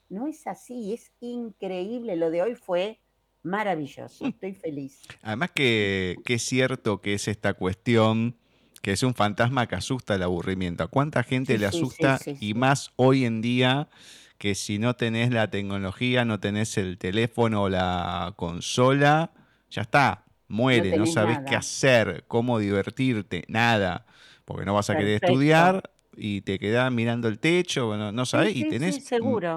no 0.10 0.28
es 0.28 0.46
así, 0.46 0.94
es 0.94 1.12
increíble. 1.22 2.18
Lo 2.18 2.30
de 2.30 2.44
hoy 2.44 2.56
fue 2.56 3.00
maravilloso, 3.42 4.28
estoy 4.28 4.54
feliz. 4.54 5.02
Además 5.22 5.52
que, 5.56 6.18
es 6.26 6.44
cierto 6.44 7.02
que 7.02 7.14
es 7.14 7.28
esta 7.28 7.54
cuestión 7.56 8.36
que 8.82 8.92
es 8.92 9.04
un 9.04 9.14
fantasma 9.14 9.68
que 9.68 9.76
asusta 9.76 10.16
el 10.16 10.24
aburrimiento. 10.24 10.84
¿A 10.84 10.88
cuánta 10.88 11.24
gente 11.24 11.58
le 11.58 11.66
asusta? 11.66 12.20
y 12.40 12.54
más 12.54 12.92
hoy 12.96 13.26
en 13.26 13.42
día 13.42 13.90
que 14.38 14.56
si 14.56 14.80
no 14.80 14.96
tenés 14.96 15.32
la 15.32 15.50
tecnología, 15.50 16.24
no 16.24 16.40
tenés 16.40 16.78
el 16.78 16.98
teléfono 16.98 17.64
o 17.64 17.70
la 17.70 18.34
consola, 18.38 19.32
ya 19.70 19.82
está, 19.82 20.24
muere, 20.50 20.98
no, 20.98 21.06
sabes 21.06 21.40
qué 21.48 21.56
hacer, 21.56 22.26
cómo 22.28 22.60
divertirte, 22.60 23.46
nada, 23.48 24.06
porque 24.44 24.66
no 24.66 24.74
vas 24.74 24.90
a 24.90 24.98
querer 24.98 25.24
estudiar 25.24 25.90
y 26.18 26.42
te 26.42 26.60
quedas 26.60 26.92
mirando 26.92 27.30
el 27.30 27.40
techo, 27.40 27.88
bueno, 27.88 28.12
no 28.12 28.26
sabes, 28.26 28.56
y 28.56 28.68
tenés 28.68 29.10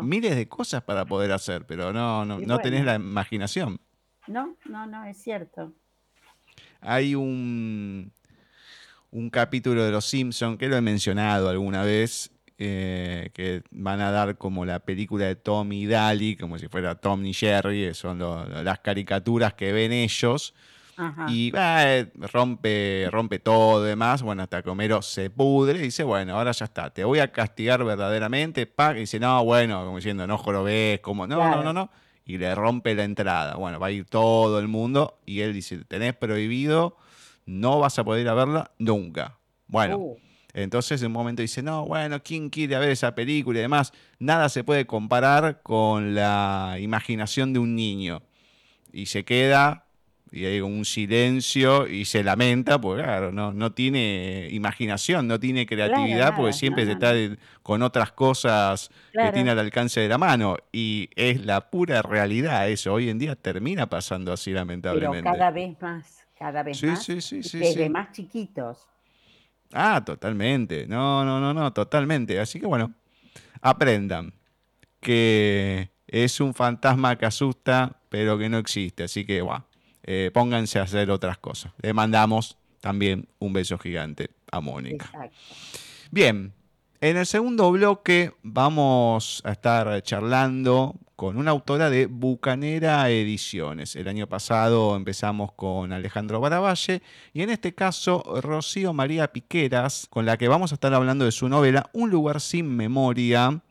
miles 0.03 0.36
de 0.36 0.49
cosas 0.49 0.82
para 0.82 1.05
poder 1.05 1.32
hacer, 1.32 1.66
pero 1.66 1.93
no, 1.93 2.24
no, 2.24 2.38
no 2.38 2.59
tenés 2.61 2.84
la 2.84 2.95
imaginación. 2.95 3.80
No, 4.28 4.57
no, 4.66 4.86
no, 4.86 5.05
es 5.05 5.16
cierto. 5.16 5.72
Hay 6.80 7.14
un, 7.14 8.12
un 9.11 9.30
capítulo 9.30 9.84
de 9.84 9.90
Los 9.90 10.05
Simpsons, 10.05 10.59
que 10.59 10.68
lo 10.68 10.76
he 10.76 10.80
mencionado 10.80 11.49
alguna 11.49 11.82
vez, 11.82 12.30
eh, 12.59 13.30
que 13.34 13.62
van 13.70 14.01
a 14.01 14.12
dar 14.12 14.36
como 14.36 14.64
la 14.64 14.78
película 14.80 15.26
de 15.26 15.34
Tom 15.34 15.72
y 15.72 15.86
Daly, 15.86 16.36
como 16.36 16.59
si 16.59 16.68
fuera 16.68 16.95
Tom 16.95 17.24
y 17.24 17.34
Jerry, 17.34 17.93
son 17.95 18.20
las 18.64 18.78
caricaturas 18.80 19.55
que 19.55 19.72
ven 19.72 19.90
ellos. 19.90 20.55
Y 21.28 21.53
eh, 21.57 22.11
rompe, 22.16 23.09
rompe 23.11 23.38
todo 23.38 23.84
y 23.84 23.88
demás. 23.88 24.22
Bueno, 24.22 24.42
hasta 24.42 24.62
que 24.62 24.70
Homero 24.70 25.03
se 25.03 25.30
pudre 25.30 25.78
y 25.78 25.82
dice, 25.82 26.05
bueno, 26.05 26.36
ahora 26.36 26.53
ya 26.53 26.64
está, 26.64 26.90
te 26.90 27.05
voy 27.05 27.18
a 27.18 27.32
castigar 27.32 27.84
verdaderamente. 27.84 28.72
Y 28.94 28.98
dice, 28.98 29.20
no, 29.20 29.44
bueno, 29.44 29.84
como 29.84 29.96
diciendo, 29.96 30.26
no 30.26 30.38
ves 30.62 31.00
como, 31.00 31.26
no, 31.26 31.36
no, 31.36 31.62
no, 31.62 31.72
no. 31.72 31.90
Y 32.24 32.38
le 32.38 32.55
rompe 32.55 32.94
la 32.94 33.05
entrada. 33.05 33.57
Bueno, 33.57 33.80
va 33.80 33.88
a 33.88 33.90
ir 33.90 34.05
todo 34.05 34.59
el 34.59 34.68
mundo 34.68 35.18
y 35.26 35.40
él 35.40 35.53
dice, 35.53 35.78
tenés 35.84 36.14
prohibido, 36.14 36.96
no 37.46 37.80
vas 37.80 37.98
a 37.98 38.05
poder 38.05 38.22
ir 38.22 38.28
a 38.28 38.34
verla 38.34 38.70
nunca. 38.78 39.38
Bueno. 39.66 39.98
Uh. 39.98 40.18
Entonces 40.55 41.00
en 41.00 41.07
un 41.07 41.12
momento 41.12 41.40
dice, 41.40 41.62
no, 41.62 41.86
bueno, 41.86 42.22
¿quién 42.22 42.50
quiere 42.50 42.78
ver 42.78 42.90
esa 42.90 43.14
película 43.14 43.59
y 43.59 43.62
demás? 43.62 43.92
Nada 44.18 44.48
se 44.48 44.64
puede 44.64 44.86
comparar 44.86 45.62
con 45.62 46.14
la 46.14 46.76
imaginación 46.78 47.53
de 47.53 47.59
un 47.59 47.74
niño. 47.74 48.22
Y 48.92 49.07
se 49.07 49.24
queda 49.24 49.82
y 50.33 50.47
hay 50.47 50.62
un 50.62 50.87
silencio 50.87 51.87
y 51.87 52.07
se 52.07 52.24
lamenta, 52.24 52.80
porque 52.80 53.03
claro, 53.03 53.33
no, 53.33 53.53
no 53.53 53.72
tiene 53.72 54.49
imaginación, 54.51 55.28
no 55.28 55.39
tiene 55.39 55.66
creatividad, 55.66 56.35
porque 56.35 56.55
siempre 56.55 56.87
se 56.87 56.93
está 56.93 57.12
con 57.62 57.83
otras 57.83 58.12
cosas 58.12 58.91
que 59.12 59.30
tiene 59.30 59.51
al 59.51 59.59
alcance 59.59 60.01
de 60.01 60.09
la 60.09 60.16
mano. 60.16 60.57
Y 60.72 61.11
es 61.16 61.45
la 61.45 61.68
pura 61.68 62.01
realidad 62.01 62.70
eso. 62.70 62.95
Hoy 62.95 63.11
en 63.11 63.18
día 63.18 63.37
termina 63.37 63.91
pasando 63.91 64.33
así, 64.33 64.53
lamentablemente. 64.53 65.22
Pero 65.22 65.39
cada 65.39 65.51
vez 65.51 65.83
más, 65.83 66.26
cada 66.39 66.62
vez 66.62 66.83
más. 66.83 67.05
Sí, 67.05 67.20
sí, 67.20 67.43
sí, 67.43 67.59
desde 67.59 67.91
más 67.91 68.12
chiquitos. 68.12 68.89
Ah, 69.74 70.03
totalmente. 70.03 70.87
No, 70.87 71.26
no, 71.26 71.41
no, 71.41 71.53
no, 71.53 71.74
totalmente. 71.74 72.41
Así 72.41 72.59
que 72.59 72.66
bueno, 72.66 72.95
aprendan 73.61 74.33
que 74.99 75.91
es 76.07 76.41
un 76.41 76.55
fantasma 76.55 77.18
que 77.18 77.26
asusta, 77.26 78.01
pero 78.09 78.39
que 78.39 78.49
no 78.49 78.57
existe. 78.57 79.03
Así 79.05 79.26
que, 79.26 79.43
bueno 79.43 79.66
eh, 80.03 80.30
pónganse 80.32 80.78
a 80.78 80.82
hacer 80.82 81.11
otras 81.11 81.38
cosas. 81.38 81.72
Le 81.80 81.92
mandamos 81.92 82.57
también 82.80 83.28
un 83.38 83.53
beso 83.53 83.78
gigante 83.78 84.30
a 84.50 84.61
Mónica. 84.61 85.11
Bien, 86.11 86.53
en 87.00 87.16
el 87.16 87.26
segundo 87.26 87.70
bloque 87.72 88.32
vamos 88.42 89.42
a 89.44 89.53
estar 89.53 90.03
charlando 90.03 90.94
con 91.16 91.36
una 91.36 91.53
autora 91.53 91.88
de 91.88 92.07
Bucanera 92.07 93.09
Ediciones. 93.09 93.94
El 93.94 94.09
año 94.09 94.28
pasado 94.28 94.96
empezamos 94.96 95.53
con 95.53 95.92
Alejandro 95.92 96.40
Baravalle 96.40 97.00
y 97.32 97.42
en 97.42 97.50
este 97.50 97.74
caso 97.74 98.22
Rocío 98.42 98.92
María 98.92 99.32
Piqueras, 99.32 100.09
con 100.11 100.26
la 100.26 100.36
que 100.36 100.48
vamos 100.48 100.72
a 100.72 100.74
estar 100.74 100.92
hablando 100.94 101.24
de 101.24 101.32
su 101.32 101.48
novela 101.48 101.88
Un 101.92 102.11
lugar 102.11 102.40
sin 102.40 102.74
memoria, 102.74 103.62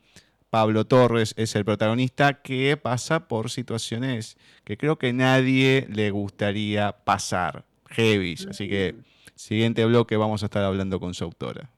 Pablo 0.52 0.86
Torres 0.86 1.34
es 1.38 1.56
el 1.56 1.64
protagonista 1.64 2.41
que 2.41 2.76
pasa 2.76 3.30
por 3.30 3.49
situaciones 3.49 4.36
que 4.66 4.76
creo 4.78 4.99
que 4.99 5.14
nadie 5.14 5.88
le 5.89 6.12
gustaría 6.12 6.91
pasar, 6.91 7.64
heavy. 7.88 8.36
Así 8.49 8.68
que 8.68 8.95
siguiente 9.36 9.86
bloque 9.86 10.18
vamos 10.18 10.43
a 10.43 10.47
estar 10.47 10.62
hablando 10.64 10.99
con 10.99 11.14
su 11.14 11.24
autora. 11.24 11.70